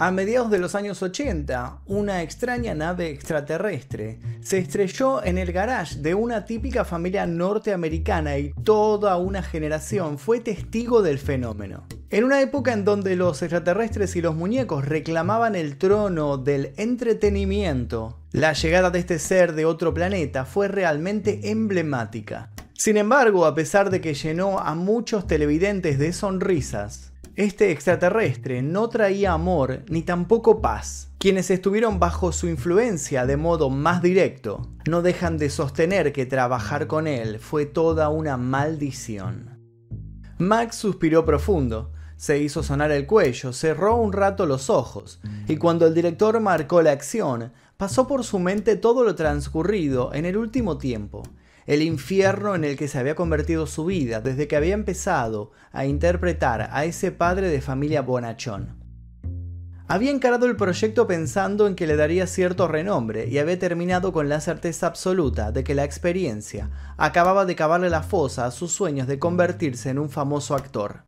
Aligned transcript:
A 0.00 0.10
mediados 0.10 0.50
de 0.50 0.58
los 0.58 0.74
años 0.74 1.02
80, 1.02 1.80
una 1.84 2.22
extraña 2.22 2.72
nave 2.72 3.10
extraterrestre 3.10 4.18
se 4.40 4.56
estrelló 4.56 5.22
en 5.22 5.36
el 5.36 5.52
garage 5.52 5.96
de 5.96 6.14
una 6.14 6.46
típica 6.46 6.86
familia 6.86 7.26
norteamericana 7.26 8.38
y 8.38 8.54
toda 8.64 9.18
una 9.18 9.42
generación 9.42 10.18
fue 10.18 10.40
testigo 10.40 11.02
del 11.02 11.18
fenómeno. 11.18 11.84
En 12.08 12.24
una 12.24 12.40
época 12.40 12.72
en 12.72 12.86
donde 12.86 13.14
los 13.14 13.42
extraterrestres 13.42 14.16
y 14.16 14.22
los 14.22 14.34
muñecos 14.34 14.86
reclamaban 14.86 15.54
el 15.54 15.76
trono 15.76 16.38
del 16.38 16.72
entretenimiento, 16.78 18.20
la 18.32 18.54
llegada 18.54 18.88
de 18.88 19.00
este 19.00 19.18
ser 19.18 19.52
de 19.52 19.66
otro 19.66 19.92
planeta 19.92 20.46
fue 20.46 20.68
realmente 20.68 21.50
emblemática. 21.50 22.48
Sin 22.72 22.96
embargo, 22.96 23.44
a 23.44 23.54
pesar 23.54 23.90
de 23.90 24.00
que 24.00 24.14
llenó 24.14 24.60
a 24.60 24.74
muchos 24.74 25.26
televidentes 25.26 25.98
de 25.98 26.14
sonrisas, 26.14 27.09
este 27.40 27.70
extraterrestre 27.70 28.60
no 28.60 28.90
traía 28.90 29.32
amor 29.32 29.82
ni 29.88 30.02
tampoco 30.02 30.60
paz. 30.60 31.10
Quienes 31.16 31.50
estuvieron 31.50 31.98
bajo 31.98 32.32
su 32.32 32.48
influencia 32.48 33.24
de 33.24 33.38
modo 33.38 33.70
más 33.70 34.02
directo 34.02 34.68
no 34.86 35.00
dejan 35.00 35.38
de 35.38 35.48
sostener 35.48 36.12
que 36.12 36.26
trabajar 36.26 36.86
con 36.86 37.06
él 37.06 37.38
fue 37.38 37.64
toda 37.64 38.10
una 38.10 38.36
maldición. 38.36 39.58
Max 40.36 40.76
suspiró 40.76 41.24
profundo, 41.24 41.92
se 42.16 42.38
hizo 42.38 42.62
sonar 42.62 42.90
el 42.90 43.06
cuello, 43.06 43.54
cerró 43.54 43.96
un 43.96 44.12
rato 44.12 44.44
los 44.44 44.68
ojos, 44.68 45.20
y 45.48 45.56
cuando 45.56 45.86
el 45.86 45.94
director 45.94 46.38
marcó 46.40 46.82
la 46.82 46.92
acción, 46.92 47.52
pasó 47.78 48.06
por 48.06 48.22
su 48.22 48.38
mente 48.38 48.76
todo 48.76 49.02
lo 49.02 49.14
transcurrido 49.14 50.12
en 50.12 50.26
el 50.26 50.36
último 50.36 50.76
tiempo, 50.76 51.22
el 51.66 51.82
infierno 51.82 52.54
en 52.54 52.64
el 52.64 52.76
que 52.76 52.88
se 52.88 52.98
había 52.98 53.14
convertido 53.14 53.66
su 53.66 53.84
vida 53.84 54.20
desde 54.20 54.48
que 54.48 54.56
había 54.56 54.74
empezado 54.74 55.52
a 55.72 55.86
interpretar 55.86 56.68
a 56.72 56.84
ese 56.84 57.12
padre 57.12 57.48
de 57.48 57.60
familia 57.60 58.02
bonachón. 58.02 58.80
Había 59.90 60.12
encarado 60.12 60.46
el 60.46 60.54
proyecto 60.54 61.08
pensando 61.08 61.66
en 61.66 61.74
que 61.74 61.88
le 61.88 61.96
daría 61.96 62.28
cierto 62.28 62.68
renombre 62.68 63.26
y 63.28 63.38
había 63.38 63.58
terminado 63.58 64.12
con 64.12 64.28
la 64.28 64.40
certeza 64.40 64.86
absoluta 64.86 65.50
de 65.50 65.64
que 65.64 65.74
la 65.74 65.82
experiencia 65.82 66.70
acababa 66.96 67.44
de 67.44 67.56
cavarle 67.56 67.90
la 67.90 68.04
fosa 68.04 68.46
a 68.46 68.52
sus 68.52 68.70
sueños 68.70 69.08
de 69.08 69.18
convertirse 69.18 69.90
en 69.90 69.98
un 69.98 70.08
famoso 70.08 70.54
actor. 70.54 71.06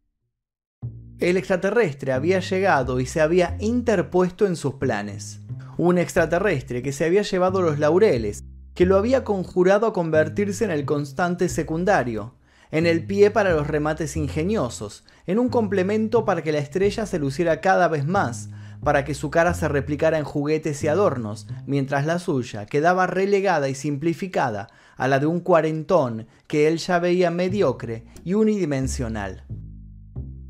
El 1.20 1.36
extraterrestre 1.36 2.12
había 2.12 2.40
llegado 2.40 2.98
y 2.98 3.06
se 3.06 3.20
había 3.20 3.56
interpuesto 3.60 4.46
en 4.46 4.56
sus 4.56 4.74
planes. 4.74 5.38
Un 5.76 5.98
extraterrestre 5.98 6.82
que 6.82 6.92
se 6.92 7.04
había 7.04 7.22
llevado 7.22 7.62
los 7.62 7.78
laureles 7.78 8.42
que 8.74 8.86
lo 8.86 8.96
había 8.96 9.24
conjurado 9.24 9.86
a 9.86 9.92
convertirse 9.92 10.64
en 10.64 10.70
el 10.70 10.84
constante 10.84 11.48
secundario, 11.48 12.34
en 12.70 12.86
el 12.86 13.06
pie 13.06 13.30
para 13.30 13.52
los 13.52 13.66
remates 13.66 14.16
ingeniosos, 14.16 15.04
en 15.26 15.38
un 15.38 15.48
complemento 15.48 16.24
para 16.24 16.42
que 16.42 16.52
la 16.52 16.58
estrella 16.58 17.06
se 17.06 17.18
luciera 17.18 17.60
cada 17.60 17.88
vez 17.88 18.06
más, 18.06 18.48
para 18.82 19.04
que 19.04 19.14
su 19.14 19.30
cara 19.30 19.54
se 19.54 19.68
replicara 19.68 20.18
en 20.18 20.24
juguetes 20.24 20.82
y 20.82 20.88
adornos, 20.88 21.46
mientras 21.66 22.06
la 22.06 22.18
suya 22.18 22.66
quedaba 22.66 23.06
relegada 23.06 23.68
y 23.68 23.74
simplificada 23.74 24.68
a 24.96 25.06
la 25.06 25.18
de 25.18 25.26
un 25.26 25.40
cuarentón 25.40 26.26
que 26.46 26.66
él 26.66 26.78
ya 26.78 26.98
veía 26.98 27.30
mediocre 27.30 28.04
y 28.24 28.34
unidimensional. 28.34 29.44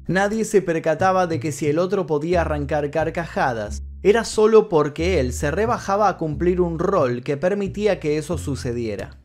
Nadie 0.06 0.44
se 0.44 0.62
percataba 0.62 1.26
de 1.26 1.40
que 1.40 1.52
si 1.52 1.68
el 1.68 1.78
otro 1.78 2.06
podía 2.06 2.40
arrancar 2.40 2.90
carcajadas, 2.90 3.82
era 4.02 4.24
solo 4.24 4.68
porque 4.68 5.20
él 5.20 5.32
se 5.32 5.50
rebajaba 5.50 6.08
a 6.08 6.16
cumplir 6.16 6.60
un 6.60 6.78
rol 6.78 7.22
que 7.22 7.36
permitía 7.36 8.00
que 8.00 8.18
eso 8.18 8.36
sucediera. 8.38 9.18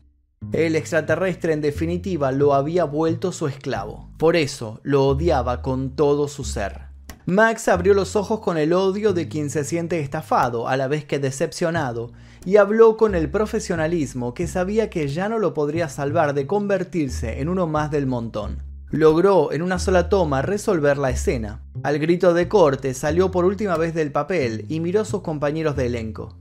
El 0.52 0.76
extraterrestre 0.76 1.52
en 1.52 1.60
definitiva 1.60 2.30
lo 2.30 2.54
había 2.54 2.84
vuelto 2.84 3.32
su 3.32 3.48
esclavo. 3.48 4.08
Por 4.18 4.36
eso 4.36 4.80
lo 4.84 5.06
odiaba 5.06 5.62
con 5.62 5.96
todo 5.96 6.28
su 6.28 6.44
ser. 6.44 6.88
Max 7.26 7.68
abrió 7.68 7.92
los 7.92 8.16
ojos 8.16 8.40
con 8.40 8.56
el 8.56 8.72
odio 8.72 9.12
de 9.12 9.28
quien 9.28 9.50
se 9.50 9.64
siente 9.64 10.00
estafado, 10.00 10.68
a 10.68 10.76
la 10.78 10.88
vez 10.88 11.04
que 11.04 11.18
decepcionado, 11.18 12.12
y 12.46 12.56
habló 12.56 12.96
con 12.96 13.14
el 13.14 13.30
profesionalismo 13.30 14.32
que 14.32 14.46
sabía 14.46 14.88
que 14.88 15.08
ya 15.08 15.28
no 15.28 15.38
lo 15.38 15.52
podría 15.52 15.88
salvar 15.90 16.32
de 16.32 16.46
convertirse 16.46 17.40
en 17.40 17.50
uno 17.50 17.66
más 17.66 17.90
del 17.90 18.06
montón. 18.06 18.67
Logró 18.90 19.52
en 19.52 19.60
una 19.60 19.78
sola 19.78 20.08
toma 20.08 20.40
resolver 20.40 20.96
la 20.96 21.10
escena. 21.10 21.62
Al 21.82 21.98
grito 21.98 22.32
de 22.32 22.48
corte 22.48 22.94
salió 22.94 23.30
por 23.30 23.44
última 23.44 23.76
vez 23.76 23.92
del 23.92 24.12
papel 24.12 24.64
y 24.70 24.80
miró 24.80 25.02
a 25.02 25.04
sus 25.04 25.20
compañeros 25.20 25.76
de 25.76 25.86
elenco. 25.86 26.38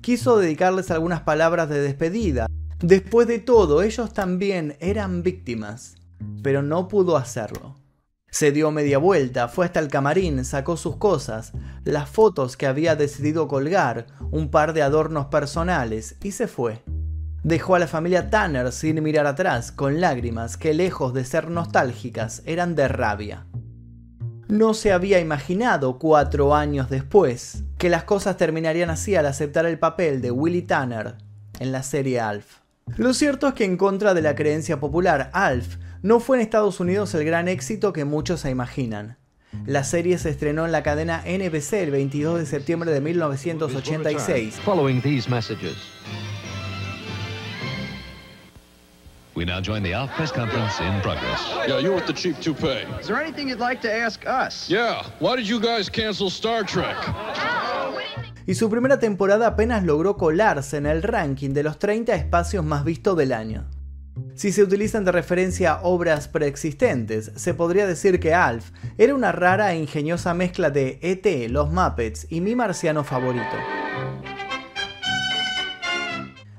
Quiso 0.00 0.38
dedicarles 0.38 0.90
algunas 0.90 1.20
palabras 1.20 1.68
de 1.68 1.82
despedida. 1.82 2.46
Después 2.78 3.28
de 3.28 3.38
todo, 3.38 3.82
ellos 3.82 4.14
también 4.14 4.78
eran 4.80 5.22
víctimas, 5.22 5.96
pero 6.42 6.62
no 6.62 6.88
pudo 6.88 7.18
hacerlo. 7.18 7.76
Se 8.30 8.50
dio 8.50 8.70
media 8.70 8.96
vuelta, 8.96 9.48
fue 9.48 9.66
hasta 9.66 9.80
el 9.80 9.88
camarín, 9.88 10.42
sacó 10.46 10.78
sus 10.78 10.96
cosas, 10.96 11.52
las 11.84 12.08
fotos 12.08 12.56
que 12.56 12.66
había 12.66 12.96
decidido 12.96 13.46
colgar, 13.46 14.06
un 14.30 14.50
par 14.50 14.72
de 14.72 14.80
adornos 14.80 15.26
personales 15.26 16.16
y 16.22 16.30
se 16.30 16.46
fue. 16.46 16.82
Dejó 17.42 17.74
a 17.74 17.78
la 17.78 17.86
familia 17.86 18.28
Tanner 18.28 18.70
sin 18.70 19.02
mirar 19.02 19.26
atrás, 19.26 19.72
con 19.72 20.00
lágrimas 20.00 20.58
que 20.58 20.74
lejos 20.74 21.14
de 21.14 21.24
ser 21.24 21.50
nostálgicas 21.50 22.42
eran 22.44 22.74
de 22.74 22.86
rabia. 22.86 23.46
No 24.48 24.74
se 24.74 24.92
había 24.92 25.20
imaginado 25.20 25.98
cuatro 25.98 26.54
años 26.54 26.90
después 26.90 27.62
que 27.78 27.88
las 27.88 28.04
cosas 28.04 28.36
terminarían 28.36 28.90
así 28.90 29.14
al 29.14 29.24
aceptar 29.24 29.64
el 29.64 29.78
papel 29.78 30.20
de 30.20 30.30
Willie 30.30 30.62
Tanner 30.62 31.14
en 31.60 31.72
la 31.72 31.82
serie 31.82 32.20
Alf. 32.20 32.58
Lo 32.96 33.14
cierto 33.14 33.48
es 33.48 33.54
que 33.54 33.64
en 33.64 33.78
contra 33.78 34.12
de 34.12 34.20
la 34.20 34.34
creencia 34.34 34.78
popular, 34.78 35.30
Alf 35.32 35.76
no 36.02 36.20
fue 36.20 36.36
en 36.36 36.42
Estados 36.42 36.78
Unidos 36.80 37.14
el 37.14 37.24
gran 37.24 37.48
éxito 37.48 37.92
que 37.92 38.04
muchos 38.04 38.40
se 38.40 38.50
imaginan. 38.50 39.16
La 39.66 39.84
serie 39.84 40.18
se 40.18 40.30
estrenó 40.30 40.66
en 40.66 40.72
la 40.72 40.82
cadena 40.82 41.22
NBC 41.26 41.74
el 41.74 41.90
22 41.90 42.40
de 42.40 42.46
septiembre 42.46 42.90
de 42.90 43.00
1986. 43.00 44.60
We 49.40 49.46
now 49.46 49.58
join 49.58 49.82
the 49.82 49.94
ALF 49.94 50.10
press 50.16 50.30
conference 50.30 50.78
in 50.80 51.00
progress. 51.00 51.40
Yeah, 51.66 51.78
you 51.78 51.94
with 51.94 52.04
the 52.04 52.12
cheap 52.12 52.38
toupee. 52.40 52.84
Is 53.00 53.06
there 53.06 53.18
anything 53.18 53.48
you'd 53.48 53.58
like 53.58 53.80
to 53.80 53.90
ask 53.90 54.26
us? 54.26 54.68
Yeah, 54.68 55.02
why 55.18 55.34
did 55.36 55.48
you 55.48 55.58
guys 55.58 55.88
cancel 55.88 56.28
Star 56.28 56.62
Trek? 56.62 56.94
Y 58.46 58.52
su 58.52 58.68
primera 58.68 58.98
temporada 58.98 59.46
apenas 59.46 59.82
logró 59.82 60.18
colarse 60.18 60.76
en 60.76 60.84
el 60.84 61.02
ranking 61.02 61.54
de 61.54 61.62
los 61.62 61.78
30 61.78 62.14
espacios 62.16 62.62
más 62.66 62.84
vistos 62.84 63.16
del 63.16 63.32
año. 63.32 63.64
Si 64.34 64.52
se 64.52 64.62
utilizan 64.62 65.06
de 65.06 65.12
referencia 65.12 65.80
obras 65.84 66.28
preexistentes, 66.28 67.32
se 67.34 67.54
podría 67.54 67.86
decir 67.86 68.20
que 68.20 68.34
Alf 68.34 68.72
era 68.98 69.14
una 69.14 69.32
rara 69.32 69.72
e 69.72 69.78
ingeniosa 69.78 70.34
mezcla 70.34 70.68
de 70.68 70.98
ET, 71.00 71.48
los 71.48 71.70
Muppets 71.70 72.26
y 72.28 72.42
mi 72.42 72.54
marciano 72.54 73.04
favorito. 73.04 73.56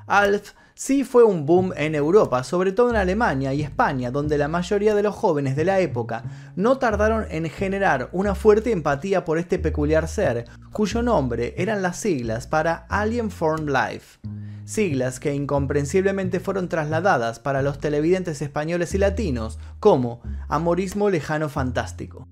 Alf 0.08 0.54
sí 0.76 1.04
fue 1.04 1.24
un 1.24 1.46
boom 1.46 1.74
en 1.76 1.96
Europa, 1.96 2.44
sobre 2.44 2.72
todo 2.72 2.90
en 2.90 2.96
Alemania 2.96 3.54
y 3.54 3.62
España, 3.62 4.12
donde 4.12 4.38
la 4.38 4.48
mayoría 4.48 4.96
de 4.96 5.04
los 5.04 5.16
jóvenes 5.16 5.56
de 5.56 5.66
la 5.66 5.80
época 5.80 6.24
no 6.56 6.78
tardaron 6.78 7.26
en 7.30 7.50
generar 7.50 8.10
una 8.12 8.36
fuerte 8.36 8.72
empatía 8.72 9.26
por 9.26 9.38
este 9.38 9.60
peculiar 9.60 10.08
ser, 10.08 10.46
cuyo 10.72 11.02
nombre 11.02 11.54
eran 11.58 11.82
las 11.82 11.98
siglas 11.98 12.48
para 12.48 12.86
Alien 12.90 13.32
Form 13.32 13.68
Life. 13.68 14.20
Siglas 14.66 15.20
que 15.20 15.34
incomprensiblemente 15.34 16.40
fueron 16.40 16.70
trasladadas 16.70 17.40
para 17.40 17.62
los 17.62 17.80
televidentes 17.80 18.42
españoles 18.42 18.94
y 18.94 18.98
latinos 18.98 19.60
como 19.80 20.22
Amorismo 20.48 21.10
Lejano 21.10 21.50
Fantástico. 21.50 22.28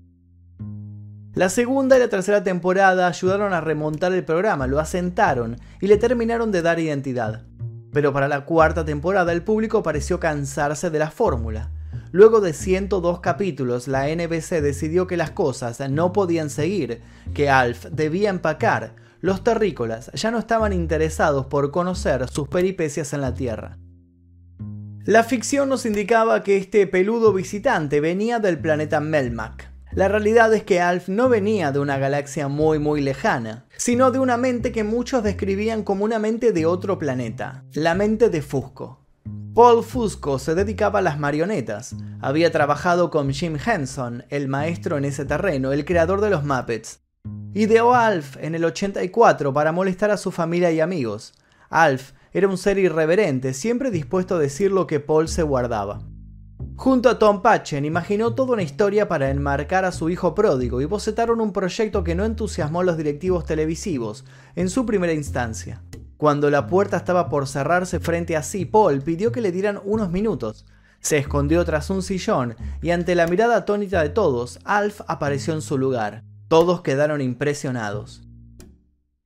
La 1.34 1.48
segunda 1.48 1.96
y 1.96 2.00
la 2.00 2.08
tercera 2.08 2.42
temporada 2.42 3.06
ayudaron 3.06 3.52
a 3.52 3.60
remontar 3.60 4.12
el 4.12 4.24
programa, 4.24 4.66
lo 4.66 4.80
asentaron 4.80 5.58
y 5.80 5.86
le 5.86 5.96
terminaron 5.96 6.50
de 6.50 6.62
dar 6.62 6.80
identidad. 6.80 7.49
Pero 7.92 8.12
para 8.12 8.28
la 8.28 8.44
cuarta 8.44 8.84
temporada 8.84 9.32
el 9.32 9.42
público 9.42 9.82
pareció 9.82 10.20
cansarse 10.20 10.90
de 10.90 10.98
la 10.98 11.10
fórmula. 11.10 11.70
Luego 12.12 12.40
de 12.40 12.52
102 12.52 13.20
capítulos, 13.20 13.86
la 13.86 14.08
NBC 14.08 14.60
decidió 14.60 15.06
que 15.06 15.16
las 15.16 15.30
cosas 15.30 15.80
no 15.90 16.12
podían 16.12 16.50
seguir, 16.50 17.02
que 17.34 17.48
Alf 17.50 17.86
debía 17.92 18.30
empacar. 18.30 18.94
Los 19.20 19.44
terrícolas 19.44 20.10
ya 20.14 20.30
no 20.30 20.38
estaban 20.38 20.72
interesados 20.72 21.46
por 21.46 21.70
conocer 21.70 22.28
sus 22.28 22.48
peripecias 22.48 23.12
en 23.12 23.20
la 23.20 23.34
Tierra. 23.34 23.78
La 25.04 25.24
ficción 25.24 25.68
nos 25.68 25.86
indicaba 25.86 26.42
que 26.42 26.56
este 26.56 26.86
peludo 26.86 27.32
visitante 27.32 28.00
venía 28.00 28.38
del 28.38 28.58
planeta 28.58 29.00
Melmac, 29.00 29.69
la 29.92 30.06
realidad 30.06 30.54
es 30.54 30.62
que 30.62 30.80
Alf 30.80 31.08
no 31.08 31.28
venía 31.28 31.72
de 31.72 31.80
una 31.80 31.98
galaxia 31.98 32.46
muy 32.46 32.78
muy 32.78 33.00
lejana, 33.00 33.66
sino 33.76 34.12
de 34.12 34.20
una 34.20 34.36
mente 34.36 34.70
que 34.70 34.84
muchos 34.84 35.24
describían 35.24 35.82
como 35.82 36.04
una 36.04 36.20
mente 36.20 36.52
de 36.52 36.64
otro 36.64 36.98
planeta, 36.98 37.64
la 37.72 37.94
mente 37.94 38.30
de 38.30 38.40
Fusco. 38.40 39.00
Paul 39.52 39.82
Fusco 39.82 40.38
se 40.38 40.54
dedicaba 40.54 41.00
a 41.00 41.02
las 41.02 41.18
marionetas, 41.18 41.96
había 42.20 42.52
trabajado 42.52 43.10
con 43.10 43.32
Jim 43.32 43.56
Henson, 43.64 44.24
el 44.28 44.46
maestro 44.46 44.96
en 44.96 45.04
ese 45.04 45.24
terreno, 45.24 45.72
el 45.72 45.84
creador 45.84 46.20
de 46.20 46.30
los 46.30 46.44
Muppets. 46.44 47.00
Ideó 47.52 47.92
a 47.92 48.06
Alf 48.06 48.36
en 48.40 48.54
el 48.54 48.64
84 48.64 49.52
para 49.52 49.72
molestar 49.72 50.12
a 50.12 50.16
su 50.16 50.30
familia 50.30 50.70
y 50.70 50.78
amigos. 50.78 51.34
Alf 51.68 52.12
era 52.32 52.46
un 52.46 52.58
ser 52.58 52.78
irreverente, 52.78 53.54
siempre 53.54 53.90
dispuesto 53.90 54.36
a 54.36 54.38
decir 54.38 54.70
lo 54.70 54.86
que 54.86 55.00
Paul 55.00 55.26
se 55.26 55.42
guardaba. 55.42 56.00
Junto 56.80 57.10
a 57.10 57.18
Tom 57.18 57.42
Patchen 57.42 57.84
imaginó 57.84 58.34
toda 58.34 58.54
una 58.54 58.62
historia 58.62 59.06
para 59.06 59.28
enmarcar 59.28 59.84
a 59.84 59.92
su 59.92 60.08
hijo 60.08 60.34
pródigo 60.34 60.80
y 60.80 60.86
bocetaron 60.86 61.42
un 61.42 61.52
proyecto 61.52 62.02
que 62.02 62.14
no 62.14 62.24
entusiasmó 62.24 62.80
a 62.80 62.84
los 62.84 62.96
directivos 62.96 63.44
televisivos 63.44 64.24
en 64.56 64.70
su 64.70 64.86
primera 64.86 65.12
instancia. 65.12 65.82
Cuando 66.16 66.48
la 66.48 66.66
puerta 66.68 66.96
estaba 66.96 67.28
por 67.28 67.46
cerrarse 67.48 68.00
frente 68.00 68.34
a 68.34 68.42
sí, 68.42 68.64
Paul 68.64 69.02
pidió 69.02 69.30
que 69.30 69.42
le 69.42 69.52
dieran 69.52 69.78
unos 69.84 70.10
minutos. 70.10 70.64
Se 71.00 71.18
escondió 71.18 71.62
tras 71.66 71.90
un 71.90 72.02
sillón 72.02 72.56
y 72.80 72.92
ante 72.92 73.14
la 73.14 73.26
mirada 73.26 73.56
atónita 73.56 74.02
de 74.02 74.08
todos, 74.08 74.58
Alf 74.64 75.02
apareció 75.06 75.52
en 75.52 75.60
su 75.60 75.76
lugar. 75.76 76.24
Todos 76.48 76.80
quedaron 76.80 77.20
impresionados. 77.20 78.22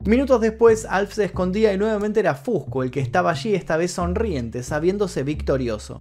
Minutos 0.04 0.40
después, 0.40 0.86
Alf 0.86 1.14
se 1.14 1.26
escondía 1.26 1.72
y 1.72 1.78
nuevamente 1.78 2.18
era 2.18 2.34
Fusco 2.34 2.82
el 2.82 2.90
que 2.90 2.98
estaba 2.98 3.30
allí 3.30 3.54
esta 3.54 3.76
vez 3.76 3.92
sonriente, 3.92 4.64
sabiéndose 4.64 5.22
victorioso. 5.22 6.00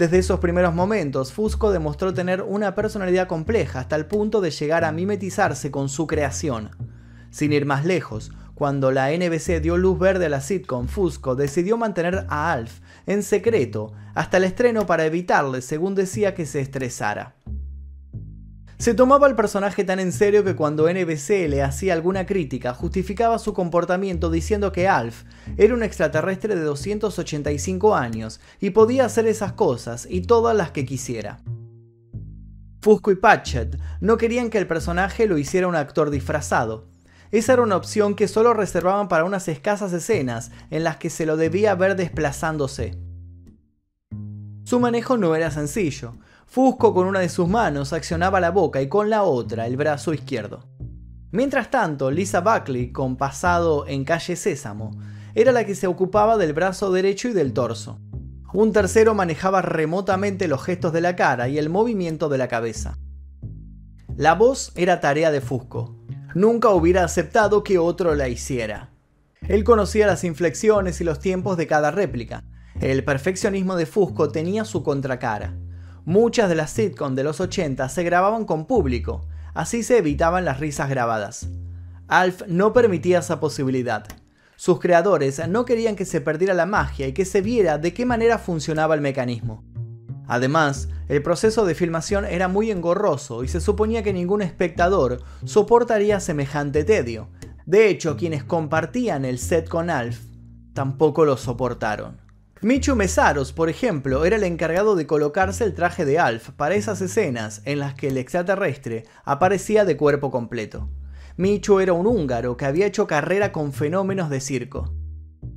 Desde 0.00 0.16
esos 0.16 0.40
primeros 0.40 0.74
momentos, 0.74 1.30
Fusco 1.30 1.72
demostró 1.72 2.14
tener 2.14 2.40
una 2.40 2.74
personalidad 2.74 3.28
compleja 3.28 3.80
hasta 3.80 3.96
el 3.96 4.06
punto 4.06 4.40
de 4.40 4.50
llegar 4.50 4.82
a 4.82 4.92
mimetizarse 4.92 5.70
con 5.70 5.90
su 5.90 6.06
creación. 6.06 6.70
Sin 7.30 7.52
ir 7.52 7.66
más 7.66 7.84
lejos, 7.84 8.32
cuando 8.54 8.92
la 8.92 9.10
NBC 9.10 9.60
dio 9.60 9.76
luz 9.76 9.98
verde 9.98 10.24
a 10.24 10.28
la 10.30 10.40
sitcom, 10.40 10.88
Fusco 10.88 11.34
decidió 11.34 11.76
mantener 11.76 12.24
a 12.30 12.50
Alf 12.50 12.80
en 13.04 13.22
secreto 13.22 13.92
hasta 14.14 14.38
el 14.38 14.44
estreno 14.44 14.86
para 14.86 15.04
evitarle, 15.04 15.60
según 15.60 15.94
decía, 15.94 16.34
que 16.34 16.46
se 16.46 16.60
estresara. 16.60 17.34
Se 18.80 18.94
tomaba 18.94 19.26
el 19.26 19.34
personaje 19.34 19.84
tan 19.84 20.00
en 20.00 20.10
serio 20.10 20.42
que 20.42 20.56
cuando 20.56 20.90
NBC 20.90 21.50
le 21.50 21.62
hacía 21.62 21.92
alguna 21.92 22.24
crítica 22.24 22.72
justificaba 22.72 23.38
su 23.38 23.52
comportamiento 23.52 24.30
diciendo 24.30 24.72
que 24.72 24.88
Alf 24.88 25.24
era 25.58 25.74
un 25.74 25.82
extraterrestre 25.82 26.56
de 26.56 26.62
285 26.62 27.94
años 27.94 28.40
y 28.58 28.70
podía 28.70 29.04
hacer 29.04 29.26
esas 29.26 29.52
cosas 29.52 30.06
y 30.08 30.22
todas 30.22 30.56
las 30.56 30.70
que 30.70 30.86
quisiera. 30.86 31.42
Fusco 32.80 33.10
y 33.10 33.16
Patchett 33.16 33.78
no 34.00 34.16
querían 34.16 34.48
que 34.48 34.56
el 34.56 34.66
personaje 34.66 35.26
lo 35.26 35.36
hiciera 35.36 35.68
un 35.68 35.76
actor 35.76 36.08
disfrazado. 36.08 36.88
Esa 37.32 37.52
era 37.52 37.60
una 37.60 37.76
opción 37.76 38.14
que 38.14 38.28
solo 38.28 38.54
reservaban 38.54 39.08
para 39.08 39.24
unas 39.24 39.46
escasas 39.48 39.92
escenas 39.92 40.52
en 40.70 40.84
las 40.84 40.96
que 40.96 41.10
se 41.10 41.26
lo 41.26 41.36
debía 41.36 41.74
ver 41.74 41.96
desplazándose. 41.96 42.96
Su 44.64 44.80
manejo 44.80 45.18
no 45.18 45.34
era 45.34 45.50
sencillo, 45.50 46.14
Fusco 46.50 46.92
con 46.92 47.06
una 47.06 47.20
de 47.20 47.28
sus 47.28 47.48
manos 47.48 47.92
accionaba 47.92 48.40
la 48.40 48.50
boca 48.50 48.82
y 48.82 48.88
con 48.88 49.08
la 49.08 49.22
otra 49.22 49.68
el 49.68 49.76
brazo 49.76 50.12
izquierdo. 50.12 50.66
Mientras 51.30 51.70
tanto, 51.70 52.10
Lisa 52.10 52.40
Buckley, 52.40 52.90
con 52.90 53.16
pasado 53.16 53.86
en 53.86 54.04
calle 54.04 54.34
Sésamo, 54.34 54.90
era 55.36 55.52
la 55.52 55.64
que 55.64 55.76
se 55.76 55.86
ocupaba 55.86 56.36
del 56.38 56.52
brazo 56.52 56.90
derecho 56.90 57.28
y 57.28 57.34
del 57.34 57.52
torso. 57.52 58.00
Un 58.52 58.72
tercero 58.72 59.14
manejaba 59.14 59.62
remotamente 59.62 60.48
los 60.48 60.64
gestos 60.64 60.92
de 60.92 61.00
la 61.00 61.14
cara 61.14 61.48
y 61.48 61.56
el 61.56 61.68
movimiento 61.70 62.28
de 62.28 62.38
la 62.38 62.48
cabeza. 62.48 62.98
La 64.16 64.34
voz 64.34 64.72
era 64.74 64.98
tarea 64.98 65.30
de 65.30 65.40
Fusco. 65.40 65.94
Nunca 66.34 66.70
hubiera 66.70 67.04
aceptado 67.04 67.62
que 67.62 67.78
otro 67.78 68.16
la 68.16 68.26
hiciera. 68.26 68.90
Él 69.42 69.62
conocía 69.62 70.08
las 70.08 70.24
inflexiones 70.24 71.00
y 71.00 71.04
los 71.04 71.20
tiempos 71.20 71.56
de 71.56 71.68
cada 71.68 71.92
réplica. 71.92 72.42
El 72.80 73.04
perfeccionismo 73.04 73.76
de 73.76 73.86
Fusco 73.86 74.30
tenía 74.32 74.64
su 74.64 74.82
contracara. 74.82 75.54
Muchas 76.10 76.48
de 76.48 76.56
las 76.56 76.72
sitcoms 76.72 77.14
de 77.14 77.22
los 77.22 77.40
80 77.40 77.88
se 77.88 78.02
grababan 78.02 78.44
con 78.44 78.66
público, 78.66 79.28
así 79.54 79.84
se 79.84 79.98
evitaban 79.98 80.44
las 80.44 80.58
risas 80.58 80.90
grabadas. 80.90 81.48
Alf 82.08 82.42
no 82.48 82.72
permitía 82.72 83.20
esa 83.20 83.38
posibilidad. 83.38 84.04
Sus 84.56 84.80
creadores 84.80 85.40
no 85.48 85.64
querían 85.64 85.94
que 85.94 86.04
se 86.04 86.20
perdiera 86.20 86.52
la 86.52 86.66
magia 86.66 87.06
y 87.06 87.12
que 87.12 87.24
se 87.24 87.42
viera 87.42 87.78
de 87.78 87.94
qué 87.94 88.06
manera 88.06 88.38
funcionaba 88.38 88.96
el 88.96 89.00
mecanismo. 89.00 89.62
Además, 90.26 90.88
el 91.06 91.22
proceso 91.22 91.64
de 91.64 91.76
filmación 91.76 92.24
era 92.24 92.48
muy 92.48 92.72
engorroso 92.72 93.44
y 93.44 93.48
se 93.48 93.60
suponía 93.60 94.02
que 94.02 94.12
ningún 94.12 94.42
espectador 94.42 95.22
soportaría 95.44 96.18
semejante 96.18 96.82
tedio. 96.82 97.28
De 97.66 97.88
hecho, 97.88 98.16
quienes 98.16 98.42
compartían 98.42 99.24
el 99.24 99.38
set 99.38 99.68
con 99.68 99.90
Alf 99.90 100.18
tampoco 100.74 101.24
lo 101.24 101.36
soportaron. 101.36 102.29
Michu 102.62 102.94
Mesaros, 102.94 103.54
por 103.54 103.70
ejemplo, 103.70 104.26
era 104.26 104.36
el 104.36 104.44
encargado 104.44 104.94
de 104.94 105.06
colocarse 105.06 105.64
el 105.64 105.72
traje 105.72 106.04
de 106.04 106.18
Alf 106.18 106.50
para 106.50 106.74
esas 106.74 107.00
escenas 107.00 107.62
en 107.64 107.78
las 107.78 107.94
que 107.94 108.08
el 108.08 108.18
extraterrestre 108.18 109.04
aparecía 109.24 109.86
de 109.86 109.96
cuerpo 109.96 110.30
completo. 110.30 110.90
Michu 111.38 111.80
era 111.80 111.94
un 111.94 112.06
húngaro 112.06 112.58
que 112.58 112.66
había 112.66 112.84
hecho 112.84 113.06
carrera 113.06 113.50
con 113.50 113.72
fenómenos 113.72 114.28
de 114.28 114.42
circo. 114.42 114.92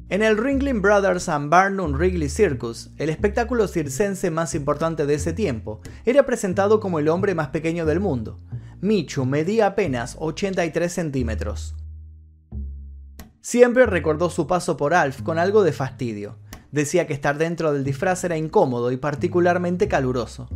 En 0.08 0.24
el 0.24 0.38
Ringling 0.38 0.82
Brothers 0.82 1.28
and 1.28 1.50
Barnum 1.50 1.92
Wrigley 1.92 2.30
Circus, 2.30 2.92
el 2.98 3.10
espectáculo 3.10 3.68
circense 3.68 4.32
más 4.32 4.56
importante 4.56 5.06
de 5.06 5.16
ese 5.16 5.34
tiempo, 5.34 5.82
era 6.06 6.26
presentado 6.26 6.80
como 6.80 7.00
el 7.00 7.10
hombre 7.10 7.36
más 7.36 7.50
pequeño 7.50 7.86
del 7.86 8.00
mundo. 8.00 8.40
Michu 8.80 9.26
medía 9.26 9.68
apenas 9.68 10.16
83 10.20 10.94
centímetros. 10.94 11.76
Siempre 13.42 13.88
recordó 13.88 14.30
su 14.30 14.48
paso 14.48 14.78
por 14.78 14.94
Alf 14.94 15.22
con 15.22 15.38
algo 15.38 15.64
de 15.64 15.74
fastidio. 15.74 16.38
Decía 16.74 17.06
que 17.06 17.14
estar 17.14 17.38
dentro 17.38 17.72
del 17.72 17.84
disfraz 17.84 18.24
era 18.24 18.36
incómodo 18.36 18.92
y 18.92 18.98
particularmente 18.98 19.88
caluroso. 19.88 20.50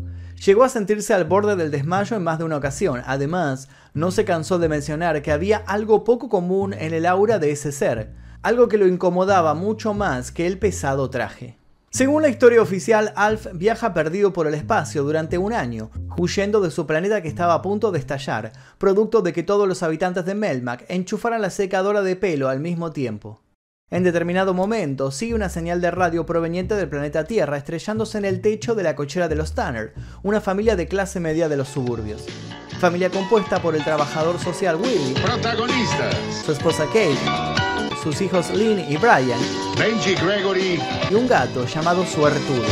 Llegó 0.43 0.63
a 0.63 0.69
sentirse 0.69 1.13
al 1.13 1.25
borde 1.25 1.55
del 1.55 1.69
desmayo 1.69 2.17
en 2.17 2.23
más 2.23 2.39
de 2.39 2.43
una 2.43 2.57
ocasión. 2.57 3.03
Además, 3.05 3.69
no 3.93 4.09
se 4.09 4.25
cansó 4.25 4.57
de 4.57 4.67
mencionar 4.67 5.21
que 5.21 5.31
había 5.31 5.57
algo 5.57 6.03
poco 6.03 6.27
común 6.27 6.73
en 6.73 6.95
el 6.95 7.05
aura 7.05 7.37
de 7.37 7.51
ese 7.51 7.71
ser, 7.71 8.15
algo 8.41 8.67
que 8.67 8.79
lo 8.79 8.87
incomodaba 8.87 9.53
mucho 9.53 9.93
más 9.93 10.31
que 10.31 10.47
el 10.47 10.57
pesado 10.57 11.11
traje. 11.11 11.55
Según 11.91 12.23
la 12.23 12.29
historia 12.29 12.63
oficial, 12.63 13.13
Alf 13.15 13.45
viaja 13.53 13.93
perdido 13.93 14.33
por 14.33 14.47
el 14.47 14.55
espacio 14.55 15.03
durante 15.03 15.37
un 15.37 15.53
año, 15.53 15.91
huyendo 16.17 16.61
de 16.61 16.71
su 16.71 16.87
planeta 16.87 17.21
que 17.21 17.27
estaba 17.27 17.53
a 17.53 17.61
punto 17.61 17.91
de 17.91 17.99
estallar, 17.99 18.53
producto 18.79 19.21
de 19.21 19.33
que 19.33 19.43
todos 19.43 19.67
los 19.67 19.83
habitantes 19.83 20.25
de 20.25 20.33
Melmac 20.33 20.83
enchufaran 20.89 21.43
la 21.43 21.51
secadora 21.51 22.01
de 22.01 22.15
pelo 22.15 22.49
al 22.49 22.59
mismo 22.59 22.91
tiempo. 22.91 23.39
En 23.89 24.04
determinado 24.04 24.54
momento, 24.54 25.12
sigue 25.12 25.34
una 25.34 25.48
señal 25.48 25.80
de 25.80 25.92
radio 25.92 26.25
proveniente 26.25 26.75
del 26.75 26.89
planeta 26.89 27.24
Tierra 27.24 27.56
estrellándose 27.56 28.18
en 28.18 28.25
el 28.25 28.42
techo 28.42 28.75
de 28.75 28.84
la 28.84 28.98
cochera 28.98 29.30
de 29.30 29.36
los 29.36 29.54
Tanner, 29.54 29.94
una 30.24 30.42
familia 30.42 30.75
de 30.75 30.89
clase 30.89 31.22
media 31.22 31.48
de 31.48 31.56
los 31.56 31.69
suburbios. 31.69 32.25
Familia 32.81 33.10
compuesta 33.10 33.62
por 33.62 33.78
el 33.78 33.86
trabajador 33.86 34.39
social 34.39 34.75
Willy, 34.75 35.13
Protagonistas. 35.13 36.16
su 36.45 36.51
esposa 36.51 36.86
Kate, 36.88 37.16
sus 38.04 38.19
hijos 38.19 38.50
Lynn 38.50 38.92
y 38.92 38.98
Brian, 38.98 39.39
Benji 39.80 40.16
Gregory. 40.16 40.81
y 41.10 41.16
un 41.16 41.25
gato 41.25 41.66
llamado 41.66 42.06
Suertudo. 42.06 42.66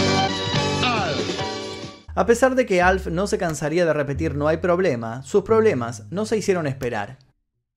A 2.13 2.25
pesar 2.25 2.55
de 2.55 2.65
que 2.65 2.81
Alf 2.81 3.07
no 3.07 3.27
se 3.27 3.37
cansaría 3.37 3.85
de 3.85 3.93
repetir 3.93 4.35
no 4.35 4.49
hay 4.49 4.57
problema, 4.57 5.23
sus 5.23 5.43
problemas 5.43 6.03
no 6.09 6.25
se 6.25 6.35
hicieron 6.35 6.67
esperar. 6.67 7.24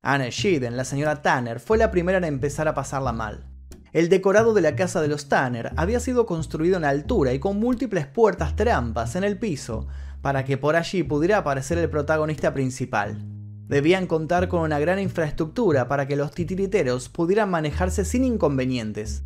Anne 0.02 0.30
Sheeden, 0.30 0.76
la 0.76 0.84
señora 0.84 1.22
Tanner, 1.22 1.58
fue 1.58 1.76
la 1.76 1.90
primera 1.90 2.18
en 2.18 2.24
empezar 2.24 2.68
a 2.68 2.74
pasarla 2.74 3.12
mal. 3.12 3.44
El 3.92 4.08
decorado 4.08 4.54
de 4.54 4.60
la 4.60 4.76
casa 4.76 5.02
de 5.02 5.08
los 5.08 5.28
Tanner 5.28 5.72
había 5.76 5.98
sido 5.98 6.24
construido 6.24 6.76
en 6.76 6.84
altura 6.84 7.32
y 7.32 7.40
con 7.40 7.58
múltiples 7.58 8.06
puertas 8.06 8.54
trampas 8.54 9.16
en 9.16 9.24
el 9.24 9.38
piso 9.38 9.88
para 10.22 10.44
que 10.44 10.56
por 10.56 10.76
allí 10.76 11.02
pudiera 11.02 11.38
aparecer 11.38 11.78
el 11.78 11.90
protagonista 11.90 12.54
principal. 12.54 13.18
Debían 13.66 14.06
contar 14.06 14.48
con 14.48 14.60
una 14.60 14.78
gran 14.78 15.00
infraestructura 15.00 15.88
para 15.88 16.06
que 16.06 16.16
los 16.16 16.30
titiriteros 16.30 17.08
pudieran 17.08 17.50
manejarse 17.50 18.04
sin 18.04 18.24
inconvenientes. 18.24 19.24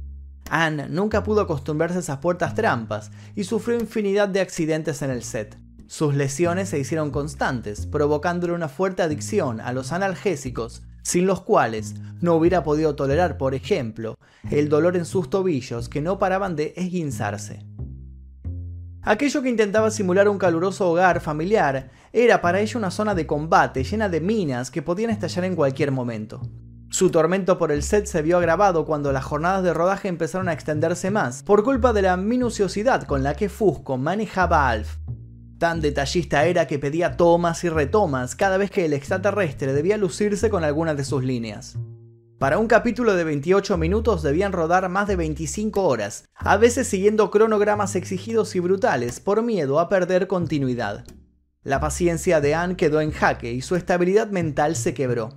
Anne 0.51 0.89
nunca 0.89 1.23
pudo 1.23 1.43
acostumbrarse 1.43 1.99
a 1.99 2.01
esas 2.01 2.19
puertas 2.19 2.55
trampas 2.55 3.11
y 3.37 3.45
sufrió 3.45 3.79
infinidad 3.79 4.29
de 4.29 4.41
accidentes 4.41 5.03
en 5.03 5.11
el 5.11 5.23
set. 5.23 5.62
Sus 5.93 6.15
lesiones 6.15 6.71
se 6.71 6.79
hicieron 6.79 7.11
constantes, 7.11 7.85
provocándole 7.85 8.55
una 8.55 8.71
fuerte 8.71 9.03
adicción 9.03 9.61
a 9.61 9.75
los 9.75 9.93
analgésicos, 9.93 10.85
sin 11.03 11.27
los 11.27 11.43
cuales 11.43 11.97
no 12.23 12.35
hubiera 12.35 12.63
podido 12.63 12.97
tolerar, 12.97 13.37
por 13.37 13.55
ejemplo, 13.55 14.15
el 14.51 14.71
dolor 14.71 14.97
en 14.97 15.05
sus 15.05 15.29
tobillos 15.29 15.91
que 15.91 16.01
no 16.01 16.19
paraban 16.19 16.57
de 16.57 16.73
esguinzarse. 16.79 17.67
Aquello 19.03 19.43
que 19.43 19.51
intentaba 19.51 19.91
simular 19.91 20.31
un 20.31 20.39
caluroso 20.39 20.89
hogar 20.89 21.21
familiar 21.21 21.91
era 22.15 22.41
para 22.41 22.61
ella 22.61 22.79
una 22.79 22.91
zona 22.91 23.15
de 23.15 23.27
combate 23.27 23.85
llena 23.85 24.09
de 24.09 24.23
minas 24.23 24.71
que 24.71 24.81
podían 24.81 25.11
estallar 25.11 25.45
en 25.45 25.57
cualquier 25.57 25.91
momento. 25.91 26.41
Su 26.89 27.11
tormento 27.11 27.59
por 27.59 27.71
el 27.71 27.83
set 27.83 28.07
se 28.07 28.23
vio 28.23 28.39
agravado 28.39 28.87
cuando 28.87 29.13
las 29.13 29.25
jornadas 29.25 29.63
de 29.63 29.75
rodaje 29.75 30.09
empezaron 30.09 30.49
a 30.49 30.55
extenderse 30.55 31.11
más, 31.11 31.43
por 31.43 31.63
culpa 31.63 31.93
de 31.93 32.01
la 32.01 32.17
minuciosidad 32.17 33.03
con 33.03 33.23
la 33.23 33.35
que 33.35 33.51
Fusco 33.51 33.99
manejaba 33.99 34.69
a 34.69 34.71
Alf. 34.71 34.97
Tan 35.63 35.81
detallista 35.81 36.45
era 36.45 36.67
que 36.67 36.81
pedía 36.81 37.17
tomas 37.17 37.63
y 37.63 37.69
retomas 37.69 38.35
cada 38.35 38.57
vez 38.57 38.69
que 38.69 38.85
el 38.85 38.93
extraterrestre 38.93 39.73
debía 39.73 39.97
lucirse 39.97 40.51
con 40.51 40.65
alguna 40.65 40.97
de 40.97 41.05
sus 41.05 41.23
líneas. 41.23 41.79
Para 42.41 42.59
un 42.59 42.67
capítulo 42.67 43.15
de 43.15 43.23
28 43.23 43.77
minutos 43.77 44.25
debían 44.25 44.51
rodar 44.51 44.89
más 44.89 45.07
de 45.07 45.15
25 45.15 45.85
horas, 45.85 46.25
a 46.35 46.57
veces 46.57 46.89
siguiendo 46.89 47.31
cronogramas 47.31 47.95
exigidos 47.95 48.57
y 48.57 48.59
brutales 48.59 49.21
por 49.21 49.45
miedo 49.45 49.79
a 49.79 49.89
perder 49.89 50.27
continuidad. 50.27 51.05
La 51.63 51.79
paciencia 51.79 52.41
de 52.41 52.57
Anne 52.57 52.75
quedó 52.75 53.01
en 53.01 53.13
jaque 53.13 53.53
y 53.53 53.63
su 53.63 53.77
estabilidad 53.77 54.31
mental 54.33 54.75
se 54.75 54.95
quebró. 54.95 55.29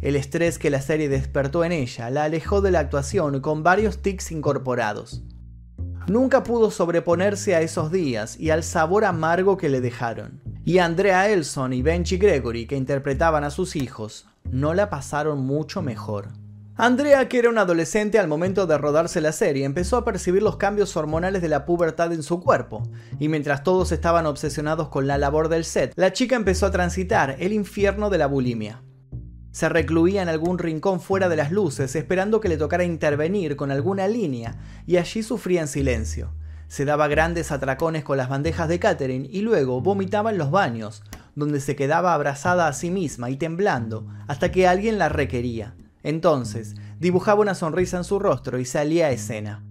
El 0.00 0.14
estrés 0.14 0.60
que 0.60 0.70
la 0.70 0.80
serie 0.80 1.08
despertó 1.08 1.64
en 1.64 1.72
ella 1.72 2.08
la 2.10 2.22
alejó 2.22 2.60
de 2.60 2.70
la 2.70 2.78
actuación 2.78 3.40
con 3.40 3.64
varios 3.64 4.00
tics 4.00 4.30
incorporados. 4.30 5.24
Nunca 6.08 6.42
pudo 6.42 6.70
sobreponerse 6.70 7.54
a 7.54 7.60
esos 7.60 7.90
días 7.92 8.38
y 8.38 8.50
al 8.50 8.62
sabor 8.62 9.04
amargo 9.04 9.56
que 9.56 9.68
le 9.68 9.80
dejaron. 9.80 10.40
Y 10.64 10.78
Andrea 10.78 11.28
Elson 11.28 11.72
y 11.72 11.82
Benji 11.82 12.16
Gregory, 12.18 12.66
que 12.66 12.76
interpretaban 12.76 13.44
a 13.44 13.50
sus 13.50 13.76
hijos, 13.76 14.26
no 14.50 14.74
la 14.74 14.90
pasaron 14.90 15.38
mucho 15.38 15.82
mejor. 15.82 16.28
Andrea, 16.78 17.26
que 17.26 17.38
era 17.38 17.48
una 17.48 17.62
adolescente 17.62 18.18
al 18.18 18.28
momento 18.28 18.66
de 18.66 18.76
rodarse 18.76 19.22
la 19.22 19.32
serie, 19.32 19.64
empezó 19.64 19.96
a 19.96 20.04
percibir 20.04 20.42
los 20.42 20.58
cambios 20.58 20.94
hormonales 20.94 21.40
de 21.40 21.48
la 21.48 21.64
pubertad 21.64 22.12
en 22.12 22.22
su 22.22 22.40
cuerpo, 22.40 22.82
y 23.18 23.28
mientras 23.28 23.62
todos 23.62 23.92
estaban 23.92 24.26
obsesionados 24.26 24.88
con 24.88 25.06
la 25.06 25.16
labor 25.16 25.48
del 25.48 25.64
set, 25.64 25.94
la 25.96 26.12
chica 26.12 26.36
empezó 26.36 26.66
a 26.66 26.72
transitar 26.72 27.36
el 27.38 27.54
infierno 27.54 28.10
de 28.10 28.18
la 28.18 28.26
bulimia. 28.26 28.82
Se 29.56 29.70
recluía 29.70 30.20
en 30.20 30.28
algún 30.28 30.58
rincón 30.58 31.00
fuera 31.00 31.30
de 31.30 31.36
las 31.36 31.50
luces, 31.50 31.96
esperando 31.96 32.40
que 32.42 32.48
le 32.50 32.58
tocara 32.58 32.84
intervenir 32.84 33.56
con 33.56 33.70
alguna 33.70 34.06
línea, 34.06 34.54
y 34.86 34.98
allí 34.98 35.22
sufría 35.22 35.62
en 35.62 35.66
silencio. 35.66 36.34
Se 36.68 36.84
daba 36.84 37.08
grandes 37.08 37.50
atracones 37.50 38.04
con 38.04 38.18
las 38.18 38.28
bandejas 38.28 38.68
de 38.68 38.78
catering 38.78 39.26
y 39.30 39.40
luego 39.40 39.80
vomitaba 39.80 40.30
en 40.30 40.36
los 40.36 40.50
baños, 40.50 41.02
donde 41.34 41.60
se 41.60 41.74
quedaba 41.74 42.12
abrazada 42.12 42.68
a 42.68 42.74
sí 42.74 42.90
misma 42.90 43.30
y 43.30 43.38
temblando 43.38 44.06
hasta 44.26 44.52
que 44.52 44.68
alguien 44.68 44.98
la 44.98 45.08
requería. 45.08 45.74
Entonces, 46.02 46.74
dibujaba 46.98 47.40
una 47.40 47.54
sonrisa 47.54 47.96
en 47.96 48.04
su 48.04 48.18
rostro 48.18 48.58
y 48.58 48.66
salía 48.66 49.06
a 49.06 49.10
escena. 49.12 49.64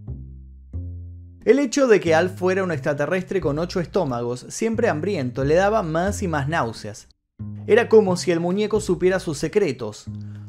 El 1.44 1.60
hecho 1.60 1.86
de 1.86 2.00
que 2.00 2.16
Al 2.16 2.32
fuera 2.32 2.64
un 2.64 2.72
extraterrestre 2.72 3.40
con 3.40 3.60
ocho 3.60 3.80
estómagos, 3.80 4.48
siempre 4.50 4.90
hambriento, 4.90 5.44
le 5.44 5.54
daba 5.54 5.84
más 5.84 6.24
y 6.24 6.28
más 6.28 6.50
náuseas. 6.50 7.08
Era 7.68 7.90
como 7.90 8.16
si 8.16 8.32
el 8.32 8.40
muñeco 8.40 8.80
supiera 8.80 9.20
sus 9.20 9.40
secretos, 9.40 10.06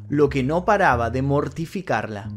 lo 0.07 0.29
que 0.29 0.43
no 0.43 0.65
paraba 0.65 1.09
de 1.09 1.23
mortificarla. 1.23 2.29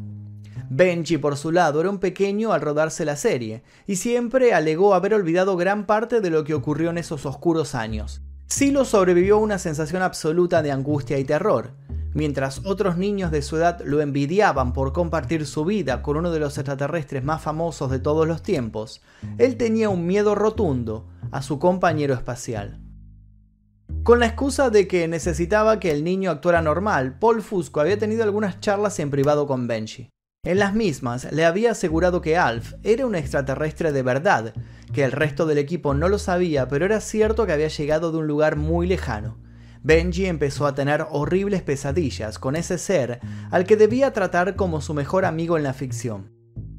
Benji, 0.71 1.19
por 1.19 1.37
su 1.37 1.52
lado, 1.52 1.80
era 1.80 1.90
un 1.90 1.99
pequeño 1.99 2.52
al 2.52 2.62
rodarse 2.62 3.04
la 3.04 3.16
serie, 3.16 3.62
y 3.87 3.97
siempre 3.97 4.54
alegó 4.54 4.95
haber 4.95 5.12
olvidado 5.12 5.57
gran 5.57 5.85
parte 5.85 6.23
de 6.23 6.30
lo 6.30 6.45
que 6.45 6.54
ocurrió 6.54 6.88
en 6.88 6.97
esos 6.97 7.26
oscuros 7.26 7.75
años. 7.75 8.23
Silo 8.47 8.87
sobrevivió 8.87 9.37
a 9.37 9.40
una 9.40 9.59
sensación 9.59 10.00
absoluta 10.00 10.62
de 10.62 10.71
angustia 10.71 11.19
y 11.19 11.25
terror, 11.25 11.75
Mientras 12.12 12.66
otros 12.66 12.97
niños 12.97 13.30
de 13.30 13.40
su 13.40 13.57
edad 13.57 13.80
lo 13.85 14.00
envidiaban 14.00 14.73
por 14.73 14.92
compartir 14.92 15.47
su 15.47 15.64
vida 15.64 16.02
con 16.02 16.16
uno 16.16 16.33
de 16.33 16.40
los 16.40 16.59
extraterrestres 16.59 17.23
más 17.23 17.40
famosos 17.40 17.88
de 17.88 18.00
todos 18.00 18.26
los 18.26 18.42
tiempos, 18.42 19.00
él 19.38 19.57
tenía 19.57 19.88
un 19.90 20.07
miedo 20.07 20.35
rotundo 20.35 21.07
a 21.30 21.40
su 21.40 21.61
compañero 21.61 22.14
espacial. 22.14 22.80
Con 24.02 24.19
la 24.19 24.26
excusa 24.26 24.71
de 24.71 24.88
que 24.88 25.07
necesitaba 25.09 25.78
que 25.78 25.90
el 25.90 26.04
niño 26.04 26.30
actuara 26.30 26.62
normal, 26.62 27.19
Paul 27.19 27.42
Fusco 27.42 27.80
había 27.80 27.99
tenido 27.99 28.25
algunas 28.25 28.61
charlas 28.61 28.99
en 28.99 29.11
privado 29.11 29.47
con 29.47 29.66
Benji. 29.66 30.09
En 30.45 30.59
las 30.59 30.75
mismas 30.75 31.30
le 31.33 31.45
había 31.45 31.73
asegurado 31.73 32.21
que 32.21 32.37
Alf 32.37 32.75
era 32.83 33.07
un 33.07 33.14
extraterrestre 33.14 33.92
de 33.92 34.02
verdad, 34.02 34.54
que 34.95 35.04
el 35.04 35.12
resto 35.12 35.47
del 35.47 35.59
equipo 35.59 35.95
no 35.95 36.09
lo 36.09 36.19
sabía, 36.19 36.66
pero 36.69 36.87
era 36.87 37.00
cierto 37.00 37.47
que 37.47 37.52
había 37.52 37.69
llegado 37.69 38.11
de 38.11 38.19
un 38.19 38.26
lugar 38.26 38.57
muy 38.57 38.87
lejano 38.87 39.38
Benji 39.83 40.26
empezó 40.26 40.66
a 40.66 40.75
tener 40.75 41.07
horribles 41.11 41.62
pesadillas 41.62 42.38
con 42.38 42.54
ese 42.54 42.76
ser 42.76 43.21
al 43.50 43.64
que 43.64 43.76
debía 43.76 44.12
tratar 44.12 44.54
como 44.54 44.83
su 44.83 44.92
mejor 44.92 45.25
amigo 45.25 45.57
en 45.57 45.62
la 45.62 45.73
ficción. 45.73 46.33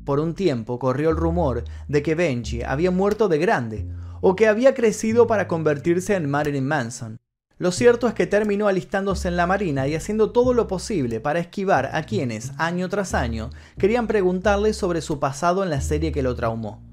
Por 0.06 0.20
un 0.20 0.36
tiempo 0.36 0.78
corrió 0.78 1.10
el 1.10 1.18
rumor 1.18 1.64
de 1.88 2.04
que 2.04 2.14
Benji 2.14 2.62
había 2.62 2.92
muerto 2.92 3.28
de 3.28 3.40
grande, 3.40 3.88
o 4.22 4.36
que 4.36 4.48
había 4.48 4.74
crecido 4.74 5.28
para 5.28 5.48
convertirse 5.48 6.16
en 6.16 6.30
Marilyn 6.30 6.66
Manson. 6.66 7.18
Lo 7.58 7.72
cierto 7.72 8.08
es 8.08 8.16
que 8.16 8.26
terminó 8.26 8.68
alistándose 8.68 9.28
en 9.28 9.38
la 9.38 9.46
Marina 9.46 9.88
y 9.88 9.94
haciendo 9.94 10.32
todo 10.32 10.54
lo 10.54 10.68
posible 10.68 11.20
para 11.20 11.40
esquivar 11.40 11.92
a 11.94 12.04
quienes, 12.04 12.54
año 12.58 12.90
tras 12.90 13.14
año, 13.14 13.52
querían 13.78 14.08
preguntarle 14.08 14.74
sobre 14.74 15.02
su 15.02 15.20
pasado 15.20 15.64
en 15.64 15.70
la 15.70 15.82
serie 15.82 16.12
que 16.12 16.24
lo 16.24 16.36
traumó. 16.36 16.84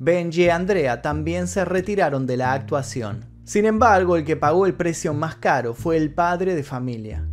Benji 0.00 0.46
y 0.46 0.48
Andrea 0.48 1.00
también 1.00 1.46
se 1.46 1.64
retiraron 1.64 2.26
de 2.26 2.36
la 2.36 2.54
actuación. 2.54 3.24
Sin 3.44 3.66
embargo, 3.66 4.16
el 4.16 4.24
que 4.24 4.36
pagó 4.36 4.66
el 4.66 4.74
precio 4.74 5.14
más 5.14 5.36
caro 5.36 5.74
fue 5.74 5.96
el 5.96 6.12
padre 6.12 6.56
de 6.56 6.64
familia, 6.64 7.28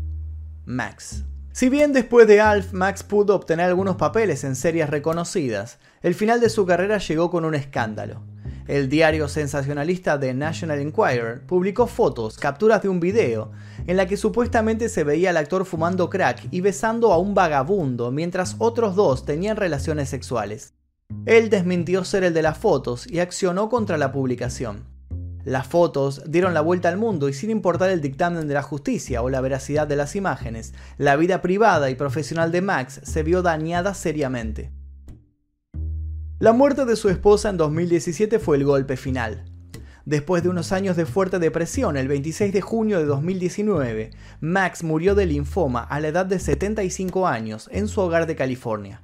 Max. 0.65 1.25
Si 1.51 1.67
bien 1.67 1.93
después 1.93 2.27
de 2.27 2.41
Alf 2.41 2.73
Max 2.73 3.01
pudo 3.01 3.35
obtener 3.35 3.65
algunos 3.65 3.95
papeles 3.95 4.43
en 4.43 4.55
series 4.55 4.89
reconocidas, 4.89 5.79
el 6.01 6.13
final 6.13 6.39
de 6.39 6.49
su 6.49 6.65
carrera 6.65 6.99
llegó 6.99 7.31
con 7.31 7.43
un 7.43 7.55
escándalo. 7.55 8.23
El 8.69 8.87
diario 8.87 9.27
sensacionalista 9.27 10.19
The 10.19 10.31
National 10.35 10.77
Enquirer 10.77 11.41
publicó 11.47 11.87
fotos, 11.87 12.37
capturas 12.37 12.83
de 12.83 12.89
un 12.89 12.99
video, 12.99 13.49
en 13.87 13.97
la 13.97 14.05
que 14.05 14.15
supuestamente 14.15 14.89
se 14.89 15.03
veía 15.03 15.31
al 15.31 15.37
actor 15.37 15.65
fumando 15.65 16.07
crack 16.07 16.49
y 16.51 16.61
besando 16.61 17.11
a 17.11 17.17
un 17.17 17.33
vagabundo 17.33 18.11
mientras 18.11 18.57
otros 18.59 18.95
dos 18.95 19.25
tenían 19.25 19.57
relaciones 19.57 20.09
sexuales. 20.09 20.75
Él 21.25 21.49
desmintió 21.49 22.03
ser 22.03 22.23
el 22.23 22.35
de 22.35 22.43
las 22.43 22.59
fotos 22.59 23.07
y 23.07 23.17
accionó 23.17 23.69
contra 23.69 23.97
la 23.97 24.11
publicación. 24.11 24.85
Las 25.43 25.65
fotos 25.65 26.21
dieron 26.27 26.53
la 26.53 26.61
vuelta 26.61 26.89
al 26.89 26.97
mundo 26.97 27.27
y 27.27 27.33
sin 27.33 27.49
importar 27.49 27.89
el 27.89 28.01
dictamen 28.01 28.47
de 28.47 28.53
la 28.53 28.61
justicia 28.61 29.23
o 29.23 29.31
la 29.31 29.41
veracidad 29.41 29.87
de 29.87 29.95
las 29.95 30.15
imágenes, 30.15 30.75
la 30.99 31.15
vida 31.15 31.41
privada 31.41 31.89
y 31.89 31.95
profesional 31.95 32.51
de 32.51 32.61
Max 32.61 33.01
se 33.01 33.23
vio 33.23 33.41
dañada 33.41 33.95
seriamente. 33.95 34.69
La 36.39 36.53
muerte 36.53 36.85
de 36.85 36.95
su 36.95 37.09
esposa 37.09 37.49
en 37.49 37.57
2017 37.57 38.39
fue 38.39 38.55
el 38.55 38.63
golpe 38.63 38.95
final. 38.95 39.43
Después 40.05 40.41
de 40.41 40.47
unos 40.47 40.71
años 40.71 40.95
de 40.95 41.05
fuerte 41.05 41.37
depresión, 41.37 41.97
el 41.97 42.07
26 42.07 42.53
de 42.53 42.61
junio 42.61 42.97
de 42.99 43.05
2019, 43.05 44.11
Max 44.39 44.83
murió 44.83 45.15
de 45.15 45.25
linfoma 45.25 45.83
a 45.83 45.99
la 45.99 46.07
edad 46.07 46.25
de 46.25 46.39
75 46.39 47.27
años 47.27 47.69
en 47.73 47.89
su 47.89 47.99
hogar 47.99 48.25
de 48.25 48.37
California. 48.37 49.01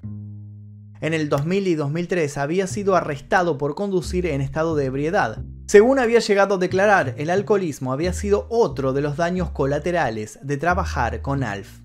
En 1.02 1.14
el 1.14 1.28
2000 1.28 1.68
y 1.68 1.76
2003 1.76 2.38
había 2.38 2.68
sido 2.68 2.96
arrestado 2.96 3.58
por 3.58 3.76
conducir 3.76 4.26
en 4.28 4.40
estado 4.40 4.78
de 4.78 4.86
ebriedad, 4.86 5.44
según 5.68 5.98
había 5.98 6.20
llegado 6.20 6.56
a 6.56 6.58
declarar, 6.60 7.16
el 7.18 7.32
alcoholismo 7.32 7.92
había 7.92 8.14
sido 8.14 8.46
otro 8.50 8.94
de 8.94 9.02
los 9.02 9.18
daños 9.18 9.50
colaterales 9.50 10.38
de 10.44 10.58
trabajar 10.58 11.24
con 11.24 11.44
Alf. 11.44 11.80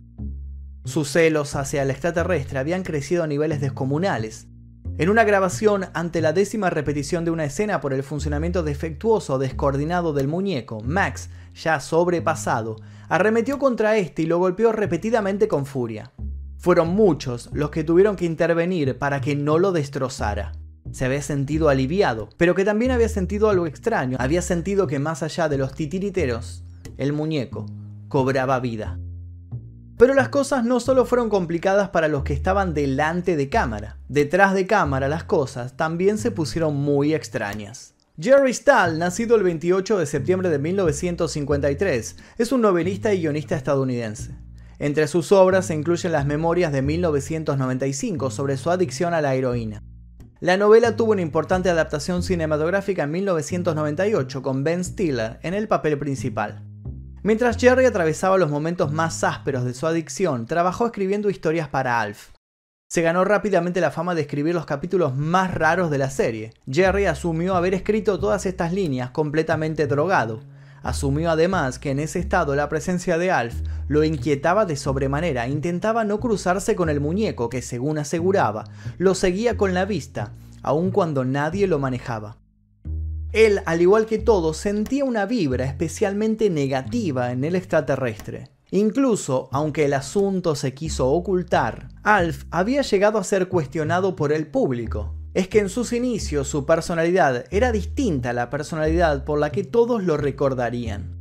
Sus 0.85 1.11
celos 1.11 1.57
hacia 1.57 1.83
el 1.83 1.91
extraterrestre 1.91 2.59
habían 2.59 2.83
crecido 2.83 3.23
a 3.23 3.27
niveles 3.27 3.63
descomunales. 3.63 4.50
En 5.01 5.09
una 5.09 5.25
grabación 5.25 5.87
ante 5.95 6.21
la 6.21 6.35
décima 6.35 6.69
repetición 6.69 7.25
de 7.25 7.31
una 7.31 7.47
escena 7.47 7.81
por 7.81 7.95
el 7.95 8.03
funcionamiento 8.03 8.63
defectuoso 8.63 9.33
o 9.33 9.39
descoordinado 9.39 10.13
del 10.13 10.29
muñeco, 10.29 10.83
Max, 10.83 11.31
ya 11.55 11.81
sobrepasado, 11.81 12.77
arremetió 13.09 13.59
contra 13.59 13.97
este 13.97 14.21
y 14.21 14.27
lo 14.27 14.37
golpeó 14.37 14.73
repetidamente 14.73 15.49
con 15.49 15.65
furia. 15.65 16.13
Fueron 16.59 16.89
muchos 16.89 17.49
los 17.55 17.71
que 17.71 17.83
tuvieron 17.83 18.15
que 18.15 18.27
intervenir 18.27 18.99
para 18.99 19.23
que 19.23 19.35
no 19.35 19.57
lo 19.59 19.73
destrozara 19.73 20.53
se 20.93 21.07
había 21.07 21.23
sentido 21.23 21.71
aliviado, 21.71 22.29
pero 22.37 22.55
que 22.55 22.67
también 22.67 22.91
había 22.91 23.09
sentido 23.09 23.49
algo 23.49 23.67
extraño. 23.67 24.19
Había 24.21 24.43
sentido 24.43 24.87
que 24.87 24.99
más 24.99 25.23
allá 25.23 25.49
de 25.49 25.57
los 25.57 25.73
titiriteros, 25.73 26.63
el 26.99 27.15
muñeco 27.15 27.65
cobraba 28.09 28.61
vida. 28.61 28.99
Pero 30.01 30.15
las 30.15 30.31
cosas 30.31 30.65
no 30.65 30.81
solo 30.81 31.05
fueron 31.05 31.29
complicadas 31.29 31.91
para 31.91 32.09
los 32.09 32.23
que 32.23 32.33
estaban 32.33 32.73
delante 32.73 33.37
de 33.37 33.51
cámara. 33.51 33.99
Detrás 34.09 34.55
de 34.55 34.67
cámara 34.67 35.09
las 35.09 35.25
cosas 35.25 35.77
también 35.77 36.17
se 36.17 36.31
pusieron 36.31 36.75
muy 36.75 37.13
extrañas. 37.13 37.93
Jerry 38.19 38.55
Stahl, 38.55 38.99
nacido 38.99 39.37
el 39.37 39.43
28 39.43 39.99
de 39.99 40.07
septiembre 40.07 40.49
de 40.49 40.59
1953, 40.59 42.17
es 42.39 42.51
un 42.51 42.63
novelista 42.63 43.13
y 43.13 43.21
guionista 43.21 43.57
estadounidense. 43.57 44.31
Entre 44.79 45.07
sus 45.07 45.33
obras 45.33 45.67
se 45.67 45.75
incluyen 45.75 46.13
las 46.13 46.25
memorias 46.25 46.73
de 46.73 46.81
1995 46.81 48.31
sobre 48.31 48.57
su 48.57 48.71
adicción 48.71 49.13
a 49.13 49.21
la 49.21 49.35
heroína. 49.35 49.83
La 50.41 50.57
novela 50.57 50.97
tuvo 50.97 51.13
una 51.13 51.21
importante 51.21 51.69
adaptación 51.69 52.23
cinematográfica 52.23 53.03
en 53.03 53.11
1998 53.11 54.41
con 54.41 54.65
Ben 54.65 54.83
Stiller 54.83 55.39
en 55.43 55.53
el 55.53 55.69
papel 55.69 55.99
principal. 55.99 56.70
Mientras 57.23 57.59
Jerry 57.59 57.85
atravesaba 57.85 58.39
los 58.39 58.51
momentos 58.51 58.93
más 58.93 59.25
ásperos 59.25 59.65
de 59.65 59.75
su 59.75 59.87
adicción, 59.87 60.47
trabajó 60.47 60.87
escribiendo 60.87 61.29
historias 61.31 61.69
para 61.69 62.01
Alf. 62.01 62.31
Se 62.89 63.03
ganó 63.03 63.25
rápidamente 63.25 63.81
la 63.81 63.91
fama 63.91 64.15
de 64.15 64.23
escribir 64.23 64.55
los 64.55 64.67
capítulos 64.67 65.15
más 65.15 65.55
raros 65.55 65.91
de 65.91 65.99
la 65.99 66.11
serie. 66.11 66.55
Jerry 66.69 67.07
asumió 67.07 67.55
haber 67.55 67.75
escrito 67.75 68.19
todas 68.19 68.47
estas 68.47 68.73
líneas 68.73 69.11
completamente 69.11 69.87
drogado, 69.87 70.41
Asumió 70.83 71.31
además 71.31 71.79
que 71.79 71.91
en 71.91 71.99
ese 71.99 72.19
estado 72.19 72.55
la 72.57 72.69
presencia 72.69 73.19
de 73.19 73.31
Alf 73.31 73.55
lo 73.89 74.03
inquietaba 74.03 74.65
de 74.65 74.77
sobremanera, 74.77 75.47
intentaba 75.47 76.05
no 76.05 76.21
cruzarse 76.21 76.75
con 76.75 76.89
el 76.89 77.01
muñeco 77.01 77.51
que, 77.51 77.61
según 77.61 77.99
aseguraba, 77.99 78.65
lo 78.97 79.15
seguía 79.15 79.57
con 79.57 79.75
la 79.75 79.85
vista, 79.85 80.33
aun 80.63 80.91
cuando 80.91 81.25
nadie 81.25 81.67
lo 81.67 81.79
manejaba. 81.79 82.40
Él, 83.33 83.61
al 83.65 83.81
igual 83.81 84.07
que 84.07 84.19
todos, 84.19 84.57
sentía 84.57 85.05
una 85.05 85.25
vibra 85.25 85.65
especialmente 85.65 86.51
negativa 86.51 87.31
en 87.31 87.45
el 87.45 87.55
extraterrestre. 87.55 88.51
Incluso, 88.73 89.49
aunque 89.53 89.85
el 89.85 89.95
asunto 89.95 90.55
se 90.57 90.75
quiso 90.75 91.09
ocultar, 91.09 91.89
Alf 92.03 92.45
había 92.51 92.83
llegado 92.83 93.19
a 93.19 93.25
ser 93.25 93.49
cuestionado 93.49 94.17
por 94.17 94.33
el 94.33 94.49
público, 94.49 95.15
es 95.33 95.47
que 95.47 95.61
en 95.61 95.69
sus 95.69 95.93
inicios 95.93 96.49
su 96.49 96.67
personalidad 96.67 97.45
era 97.51 97.71
distinta 97.71 98.31
a 98.31 98.33
la 98.33 98.51
personalidad 98.51 99.25
por 99.25 99.39
la 99.39 99.51
que 99.51 99.63
todos 99.65 100.03
lo 100.03 100.17
recordarían. 100.17 101.17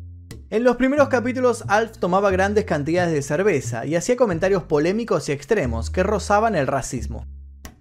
En 0.49 0.63
los 0.63 0.77
primeros 0.77 1.09
capítulos 1.09 1.63
Alf 1.67 1.99
tomaba 1.99 2.31
grandes 2.31 2.65
cantidades 2.65 3.13
de 3.13 3.21
cerveza 3.21 3.85
y 3.85 3.95
hacía 3.95 4.15
comentarios 4.15 4.63
polémicos 4.63 5.29
y 5.29 5.31
extremos 5.31 5.91
que 5.91 6.01
rozaban 6.01 6.55
el 6.55 6.65
racismo. 6.65 7.27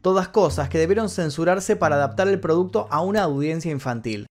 Todas 0.09 0.29
cosas 0.29 0.71
que 0.71 0.79
debieron 0.79 1.11
censurarse 1.11 1.77
para 1.77 1.97
adaptar 1.97 2.29
el 2.29 2.41
producto 2.41 2.89
a 2.91 3.03
una 3.03 3.25
audiencia 3.25 3.71
infantil. 3.71 4.27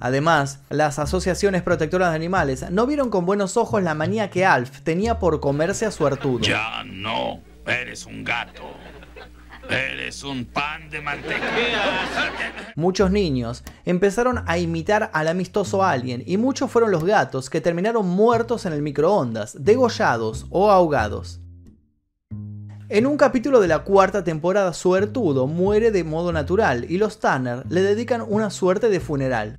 Además, 0.00 0.60
las 0.70 0.98
asociaciones 0.98 1.62
protectoras 1.62 2.08
de 2.08 2.16
animales 2.16 2.70
no 2.70 2.86
vieron 2.86 3.10
con 3.10 3.26
buenos 3.26 3.58
ojos 3.58 3.82
la 3.82 3.92
manía 3.92 4.30
que 4.30 4.46
Alf 4.46 4.80
tenía 4.84 5.18
por 5.18 5.38
comerse 5.40 5.84
a 5.84 5.90
su 5.90 6.06
artudo. 6.06 6.40
Ya 6.40 6.82
no, 6.86 7.42
eres 7.66 8.06
un 8.06 8.24
gato. 8.24 8.62
Eres 9.68 10.24
un 10.24 10.46
pan 10.46 10.88
de 10.88 11.02
mantequilla. 11.02 12.72
Muchos 12.74 13.10
niños 13.10 13.64
empezaron 13.84 14.44
a 14.46 14.56
imitar 14.56 15.10
al 15.12 15.28
amistoso 15.28 15.84
alien 15.84 16.22
y 16.26 16.38
muchos 16.38 16.70
fueron 16.70 16.90
los 16.90 17.04
gatos 17.04 17.50
que 17.50 17.60
terminaron 17.60 18.08
muertos 18.08 18.64
en 18.64 18.72
el 18.72 18.80
microondas, 18.80 19.62
degollados 19.62 20.46
o 20.48 20.70
ahogados. 20.70 21.42
En 22.90 23.06
un 23.06 23.18
capítulo 23.18 23.60
de 23.60 23.68
la 23.68 23.80
cuarta 23.80 24.24
temporada, 24.24 24.72
Suertudo 24.72 25.46
muere 25.46 25.90
de 25.90 26.04
modo 26.04 26.32
natural 26.32 26.86
y 26.88 26.96
los 26.96 27.20
Tanner 27.20 27.64
le 27.68 27.82
dedican 27.82 28.24
una 28.26 28.48
suerte 28.48 28.88
de 28.88 28.98
funeral. 28.98 29.58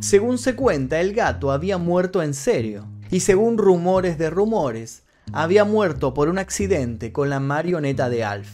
Según 0.00 0.36
se 0.36 0.56
cuenta, 0.56 1.00
el 1.00 1.14
gato 1.14 1.52
había 1.52 1.78
muerto 1.78 2.24
en 2.24 2.34
serio, 2.34 2.88
y 3.08 3.20
según 3.20 3.56
rumores 3.56 4.18
de 4.18 4.30
rumores, 4.30 5.04
había 5.32 5.64
muerto 5.64 6.12
por 6.12 6.28
un 6.28 6.38
accidente 6.38 7.12
con 7.12 7.30
la 7.30 7.38
marioneta 7.38 8.10
de 8.10 8.24
Alf. 8.24 8.50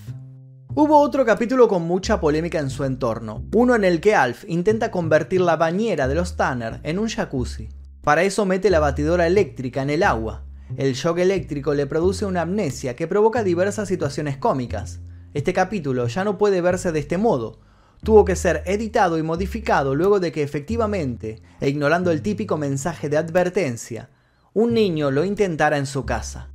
Hubo 0.74 1.00
otro 1.00 1.24
capítulo 1.24 1.66
con 1.66 1.84
mucha 1.84 2.20
polémica 2.20 2.58
en 2.58 2.68
su 2.68 2.84
entorno, 2.84 3.44
uno 3.54 3.74
en 3.74 3.84
el 3.84 4.02
que 4.02 4.14
Alf 4.14 4.44
intenta 4.46 4.90
convertir 4.90 5.40
la 5.40 5.56
bañera 5.56 6.06
de 6.06 6.16
los 6.16 6.36
Tanner 6.36 6.80
en 6.82 6.98
un 6.98 7.08
jacuzzi. 7.08 7.70
Para 8.02 8.24
eso 8.24 8.44
mete 8.44 8.68
la 8.68 8.78
batidora 8.78 9.26
eléctrica 9.26 9.80
en 9.80 9.88
el 9.88 10.02
agua. 10.02 10.45
El 10.76 10.94
shock 10.94 11.18
eléctrico 11.18 11.74
le 11.74 11.86
produce 11.86 12.26
una 12.26 12.42
amnesia 12.42 12.96
que 12.96 13.06
provoca 13.06 13.44
diversas 13.44 13.88
situaciones 13.88 14.36
cómicas. 14.36 14.98
Este 15.32 15.52
capítulo 15.52 16.08
ya 16.08 16.24
no 16.24 16.38
puede 16.38 16.60
verse 16.60 16.90
de 16.90 16.98
este 16.98 17.18
modo. 17.18 17.60
Tuvo 18.02 18.24
que 18.24 18.36
ser 18.36 18.62
editado 18.66 19.16
y 19.16 19.22
modificado 19.22 19.94
luego 19.94 20.18
de 20.18 20.32
que 20.32 20.42
efectivamente, 20.42 21.40
e 21.60 21.68
ignorando 21.68 22.10
el 22.10 22.20
típico 22.20 22.56
mensaje 22.56 23.08
de 23.08 23.16
advertencia, 23.16 24.10
un 24.54 24.74
niño 24.74 25.10
lo 25.10 25.24
intentara 25.24 25.78
en 25.78 25.86
su 25.86 26.04
casa. 26.04 26.50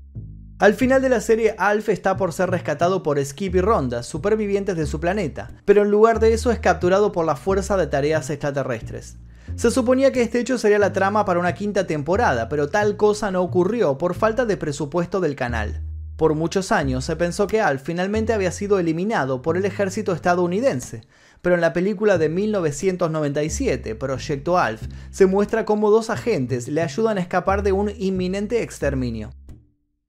Al 0.59 0.75
final 0.75 1.01
de 1.01 1.09
la 1.09 1.21
serie, 1.21 1.55
Alf 1.57 1.89
está 1.89 2.17
por 2.17 2.33
ser 2.33 2.51
rescatado 2.51 3.01
por 3.01 3.23
Skip 3.23 3.55
y 3.55 3.61
Ronda, 3.61 4.03
supervivientes 4.03 4.77
de 4.77 4.85
su 4.85 4.99
planeta, 4.99 5.49
pero 5.65 5.81
en 5.81 5.89
lugar 5.89 6.19
de 6.19 6.33
eso 6.33 6.51
es 6.51 6.59
capturado 6.59 7.11
por 7.11 7.25
la 7.25 7.35
Fuerza 7.35 7.77
de 7.77 7.87
Tareas 7.87 8.29
Extraterrestres. 8.29 9.17
Se 9.55 9.71
suponía 9.71 10.11
que 10.11 10.21
este 10.21 10.39
hecho 10.39 10.57
sería 10.57 10.79
la 10.79 10.93
trama 10.93 11.25
para 11.25 11.39
una 11.39 11.53
quinta 11.53 11.85
temporada, 11.85 12.49
pero 12.49 12.69
tal 12.69 12.97
cosa 12.97 13.31
no 13.31 13.41
ocurrió 13.41 13.97
por 13.97 14.15
falta 14.15 14.45
de 14.45 14.57
presupuesto 14.57 15.19
del 15.19 15.35
canal. 15.35 15.83
Por 16.15 16.35
muchos 16.35 16.71
años 16.71 17.05
se 17.05 17.15
pensó 17.15 17.47
que 17.47 17.61
Alf 17.61 17.81
finalmente 17.83 18.33
había 18.33 18.51
sido 18.51 18.77
eliminado 18.77 19.41
por 19.41 19.57
el 19.57 19.65
ejército 19.65 20.13
estadounidense, 20.13 21.01
pero 21.41 21.55
en 21.55 21.61
la 21.61 21.73
película 21.73 22.17
de 22.17 22.29
1997, 22.29 23.95
Proyecto 23.95 24.59
Alf, 24.59 24.83
se 25.09 25.25
muestra 25.25 25.65
cómo 25.65 25.89
dos 25.89 26.11
agentes 26.11 26.67
le 26.67 26.81
ayudan 26.81 27.17
a 27.17 27.21
escapar 27.21 27.63
de 27.63 27.71
un 27.71 27.91
inminente 27.97 28.61
exterminio. 28.61 29.31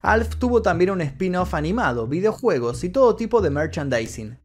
Alf 0.00 0.36
tuvo 0.36 0.60
también 0.62 0.90
un 0.90 1.00
spin-off 1.00 1.54
animado, 1.54 2.06
videojuegos 2.06 2.84
y 2.84 2.90
todo 2.90 3.16
tipo 3.16 3.40
de 3.40 3.50
merchandising. 3.50 4.41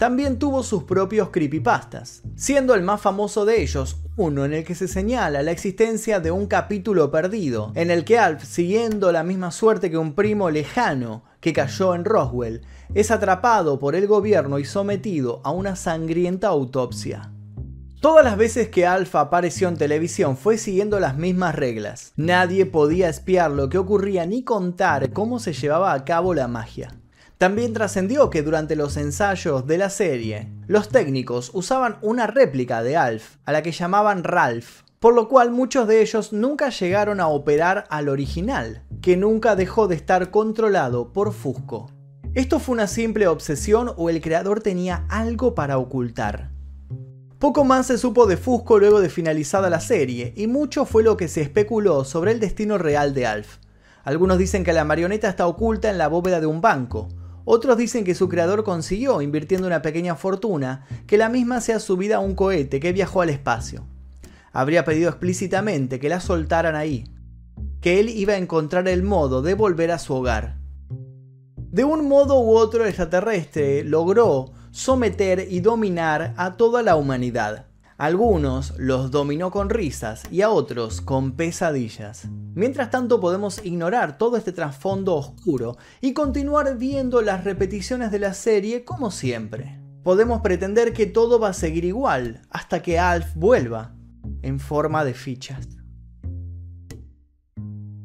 También 0.00 0.38
tuvo 0.38 0.62
sus 0.62 0.84
propios 0.84 1.28
creepypastas, 1.28 2.22
siendo 2.34 2.74
el 2.74 2.82
más 2.82 3.02
famoso 3.02 3.44
de 3.44 3.60
ellos 3.60 3.98
uno 4.16 4.46
en 4.46 4.54
el 4.54 4.64
que 4.64 4.74
se 4.74 4.88
señala 4.88 5.42
la 5.42 5.50
existencia 5.50 6.20
de 6.20 6.30
un 6.30 6.46
capítulo 6.46 7.10
perdido, 7.10 7.70
en 7.74 7.90
el 7.90 8.06
que 8.06 8.18
Alf, 8.18 8.42
siguiendo 8.42 9.12
la 9.12 9.24
misma 9.24 9.50
suerte 9.50 9.90
que 9.90 9.98
un 9.98 10.14
primo 10.14 10.48
lejano 10.48 11.22
que 11.40 11.52
cayó 11.52 11.94
en 11.94 12.06
Roswell, 12.06 12.62
es 12.94 13.10
atrapado 13.10 13.78
por 13.78 13.94
el 13.94 14.06
gobierno 14.06 14.58
y 14.58 14.64
sometido 14.64 15.42
a 15.44 15.50
una 15.50 15.76
sangrienta 15.76 16.48
autopsia. 16.48 17.30
Todas 18.00 18.24
las 18.24 18.38
veces 18.38 18.70
que 18.70 18.86
Alpha 18.86 19.20
apareció 19.20 19.68
en 19.68 19.76
televisión 19.76 20.38
fue 20.38 20.56
siguiendo 20.56 20.98
las 20.98 21.18
mismas 21.18 21.54
reglas. 21.54 22.14
Nadie 22.16 22.64
podía 22.64 23.10
espiar 23.10 23.50
lo 23.50 23.68
que 23.68 23.76
ocurría 23.76 24.24
ni 24.24 24.44
contar 24.44 25.12
cómo 25.12 25.38
se 25.38 25.52
llevaba 25.52 25.92
a 25.92 26.06
cabo 26.06 26.32
la 26.32 26.48
magia. 26.48 26.99
También 27.40 27.72
trascendió 27.72 28.28
que 28.28 28.42
durante 28.42 28.76
los 28.76 28.98
ensayos 28.98 29.66
de 29.66 29.78
la 29.78 29.88
serie, 29.88 30.52
los 30.66 30.90
técnicos 30.90 31.50
usaban 31.54 31.96
una 32.02 32.26
réplica 32.26 32.82
de 32.82 32.98
Alf, 32.98 33.36
a 33.46 33.52
la 33.52 33.62
que 33.62 33.72
llamaban 33.72 34.24
Ralph, 34.24 34.82
por 34.98 35.14
lo 35.14 35.26
cual 35.26 35.50
muchos 35.50 35.88
de 35.88 36.02
ellos 36.02 36.34
nunca 36.34 36.68
llegaron 36.68 37.18
a 37.18 37.28
operar 37.28 37.86
al 37.88 38.10
original, 38.10 38.82
que 39.00 39.16
nunca 39.16 39.56
dejó 39.56 39.88
de 39.88 39.94
estar 39.94 40.30
controlado 40.30 41.14
por 41.14 41.32
Fusco. 41.32 41.90
¿Esto 42.34 42.58
fue 42.58 42.74
una 42.74 42.86
simple 42.86 43.26
obsesión 43.26 43.90
o 43.96 44.10
el 44.10 44.20
creador 44.20 44.60
tenía 44.60 45.06
algo 45.08 45.54
para 45.54 45.78
ocultar? 45.78 46.50
Poco 47.38 47.64
más 47.64 47.86
se 47.86 47.96
supo 47.96 48.26
de 48.26 48.36
Fusco 48.36 48.78
luego 48.78 49.00
de 49.00 49.08
finalizada 49.08 49.70
la 49.70 49.80
serie, 49.80 50.34
y 50.36 50.46
mucho 50.46 50.84
fue 50.84 51.02
lo 51.02 51.16
que 51.16 51.26
se 51.26 51.40
especuló 51.40 52.04
sobre 52.04 52.32
el 52.32 52.38
destino 52.38 52.76
real 52.76 53.14
de 53.14 53.24
Alf. 53.24 53.60
Algunos 54.04 54.36
dicen 54.36 54.62
que 54.62 54.74
la 54.74 54.84
marioneta 54.84 55.30
está 55.30 55.46
oculta 55.46 55.88
en 55.88 55.96
la 55.96 56.08
bóveda 56.08 56.40
de 56.40 56.46
un 56.46 56.60
banco, 56.60 57.08
otros 57.44 57.76
dicen 57.76 58.04
que 58.04 58.14
su 58.14 58.28
creador 58.28 58.64
consiguió, 58.64 59.22
invirtiendo 59.22 59.66
una 59.66 59.82
pequeña 59.82 60.14
fortuna, 60.14 60.86
que 61.06 61.18
la 61.18 61.28
misma 61.28 61.60
sea 61.60 61.80
subida 61.80 62.16
a 62.16 62.20
un 62.20 62.34
cohete 62.34 62.80
que 62.80 62.92
viajó 62.92 63.22
al 63.22 63.30
espacio. 63.30 63.86
Habría 64.52 64.84
pedido 64.84 65.08
explícitamente 65.08 66.00
que 66.00 66.08
la 66.08 66.20
soltaran 66.20 66.74
ahí, 66.74 67.04
que 67.80 68.00
él 68.00 68.08
iba 68.08 68.34
a 68.34 68.38
encontrar 68.38 68.88
el 68.88 69.02
modo 69.02 69.42
de 69.42 69.54
volver 69.54 69.90
a 69.90 69.98
su 69.98 70.14
hogar. 70.14 70.58
De 71.56 71.84
un 71.84 72.08
modo 72.08 72.40
u 72.40 72.56
otro 72.56 72.82
el 72.82 72.88
extraterrestre 72.88 73.84
logró 73.84 74.52
someter 74.72 75.46
y 75.48 75.60
dominar 75.60 76.34
a 76.36 76.56
toda 76.56 76.82
la 76.82 76.96
humanidad. 76.96 77.66
Algunos 77.96 78.74
los 78.78 79.10
dominó 79.10 79.50
con 79.50 79.70
risas 79.70 80.22
y 80.30 80.42
a 80.42 80.50
otros 80.50 81.00
con 81.00 81.32
pesadillas. 81.32 82.28
Mientras 82.54 82.90
tanto 82.90 83.20
podemos 83.20 83.64
ignorar 83.64 84.18
todo 84.18 84.36
este 84.36 84.52
trasfondo 84.52 85.14
oscuro 85.14 85.76
y 86.00 86.12
continuar 86.12 86.76
viendo 86.76 87.22
las 87.22 87.44
repeticiones 87.44 88.10
de 88.10 88.18
la 88.18 88.34
serie 88.34 88.84
como 88.84 89.10
siempre. 89.10 89.80
Podemos 90.02 90.40
pretender 90.40 90.92
que 90.92 91.06
todo 91.06 91.38
va 91.38 91.50
a 91.50 91.52
seguir 91.54 91.84
igual 91.84 92.42
hasta 92.50 92.82
que 92.82 92.98
Alf 92.98 93.34
vuelva 93.36 93.94
en 94.42 94.58
forma 94.58 95.04
de 95.04 95.14
fichas. 95.14 95.79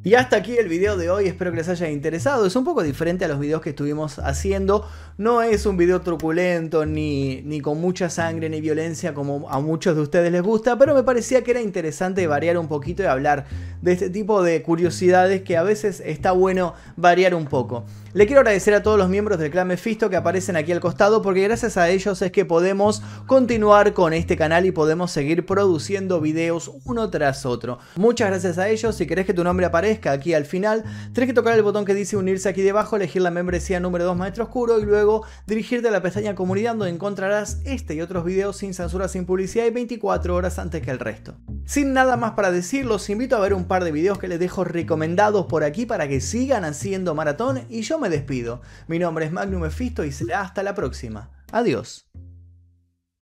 Y 0.06 0.14
hasta 0.14 0.38
aquí 0.38 0.56
el 0.56 0.70
video 0.70 0.98
de 0.98 1.10
hoy, 1.10 1.26
espero 1.26 1.50
que 1.50 1.58
les 1.58 1.68
haya 1.68 1.90
interesado. 1.90 2.46
Es 2.46 2.56
un 2.56 2.64
poco 2.64 2.84
diferente 2.84 3.26
a 3.26 3.28
los 3.28 3.40
videos 3.40 3.64
que 3.64 3.72
estuvimos 3.72 4.20
haciendo. 4.20 4.88
No 5.18 5.42
es 5.42 5.66
un 5.66 5.78
video 5.78 6.02
truculento, 6.02 6.86
ni, 6.86 7.42
ni 7.42 7.60
con 7.60 7.82
mucha 7.82 8.12
sangre, 8.12 8.48
ni 8.48 8.62
violencia 8.62 9.16
como 9.16 9.50
a 9.50 9.60
muchos 9.60 9.96
de 9.96 10.04
ustedes 10.04 10.32
les 10.32 10.44
gusta, 10.44 10.78
pero 10.78 10.94
me 10.94 11.02
parecía 11.02 11.44
que 11.44 11.50
era 11.50 11.60
interesante 11.60 12.28
variar 12.28 12.60
un 12.60 12.68
poquito 12.68 13.02
y 13.02 13.08
hablar 13.08 13.48
de 13.82 13.94
este 13.94 14.12
tipo 14.12 14.44
de 14.44 14.62
curiosidades 14.62 15.42
que 15.42 15.58
a 15.58 15.64
veces 15.64 16.04
está 16.06 16.34
bueno 16.34 16.76
variar 16.96 17.34
un 17.34 17.48
poco. 17.48 17.84
Le 18.16 18.28
quiero 18.28 18.40
agradecer 18.40 18.74
a 18.74 18.82
todos 18.82 18.98
los 18.98 19.10
miembros 19.10 19.40
del 19.40 19.52
clan 19.52 19.68
Mephisto 19.68 20.10
que 20.10 20.16
aparecen 20.16 20.56
aquí 20.56 20.72
al 20.72 20.80
costado 20.80 21.22
porque 21.22 21.42
gracias 21.42 21.76
a 21.76 21.90
ellos 21.90 22.22
es 22.22 22.32
que 22.32 22.46
podemos 22.46 23.04
continuar 23.26 23.92
con 23.92 24.14
este 24.14 24.38
canal 24.38 24.66
y 24.66 24.72
podemos 24.72 25.12
seguir 25.12 25.46
produciendo 25.46 26.22
videos 26.22 26.72
uno 26.86 27.10
tras 27.10 27.46
otro. 27.46 27.78
Muchas 27.98 28.30
gracias 28.30 28.58
a 28.58 28.70
ellos, 28.70 28.96
si 28.96 29.06
querés 29.06 29.26
que 29.26 29.34
tu 29.34 29.44
nombre 29.44 29.66
aparezca 29.66 30.14
aquí 30.14 30.34
al 30.34 30.46
final, 30.46 30.86
tenés 31.12 31.28
que 31.28 31.34
tocar 31.34 31.56
el 31.56 31.62
botón 31.62 31.84
que 31.84 31.94
dice 31.94 32.16
unirse 32.16 32.48
aquí 32.48 32.62
debajo, 32.62 32.96
elegir 32.96 33.22
la 33.22 33.32
membresía 33.32 33.82
número 33.82 34.06
2 34.06 34.16
Maestro 34.16 34.46
Oscuro 34.46 34.80
y 34.80 34.86
luego 34.86 35.26
dirigirte 35.46 35.90
a 35.90 35.92
la 35.92 36.02
pestaña 36.02 36.36
comunidad 36.36 36.76
donde 36.76 36.94
encontrarás 36.94 37.60
este 37.66 37.96
y 37.96 38.02
otros 38.02 38.24
videos 38.24 38.56
sin 38.56 38.74
censura, 38.74 39.10
sin 39.10 39.26
publicidad 39.26 39.66
y 39.66 39.72
24 39.72 40.34
horas 40.34 40.58
antes 40.58 40.82
que 40.82 40.92
el 40.92 41.00
resto. 41.00 41.36
Sin 41.66 41.92
nada 41.92 42.16
más 42.16 42.32
para 42.32 42.52
decir, 42.52 42.86
los 42.86 43.10
invito 43.10 43.36
a 43.36 43.42
ver 43.42 43.54
un 43.54 43.66
par 43.66 43.84
de 43.84 43.92
videos 43.92 44.20
que 44.20 44.30
les 44.30 44.40
dejo 44.40 44.64
recomendados 44.64 45.48
por 45.48 45.66
aquí 45.66 45.86
para 45.86 46.08
que 46.08 46.22
sigan 46.22 46.64
haciendo 46.64 47.14
maratón 47.14 47.64
y 47.70 47.82
yo 47.82 48.05
me 48.06 48.16
despido. 48.16 48.62
Mi 48.88 49.00
nombre 49.00 49.26
es 49.26 49.32
Magnum 49.32 49.64
Mephisto 49.64 50.04
y 50.04 50.12
será 50.12 50.42
hasta 50.42 50.62
la 50.62 50.76
próxima. 50.76 51.32
Adiós. 51.52 52.08